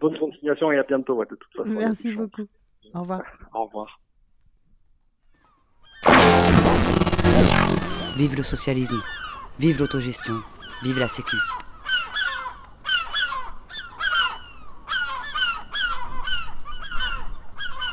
[0.00, 1.70] bonne continuation et à bientôt, de toute façon.
[1.70, 2.46] Merci beaucoup.
[2.94, 3.22] Au revoir.
[3.54, 4.01] Au revoir.
[8.16, 9.02] Vive le socialisme,
[9.58, 10.42] vive l'autogestion,
[10.82, 11.36] vive la sécu.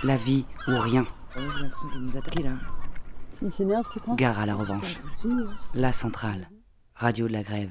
[0.04, 1.06] La vie ou rien.
[4.18, 4.96] Gare à la revanche.
[5.74, 6.50] La centrale.
[6.96, 7.70] Radio de la grève.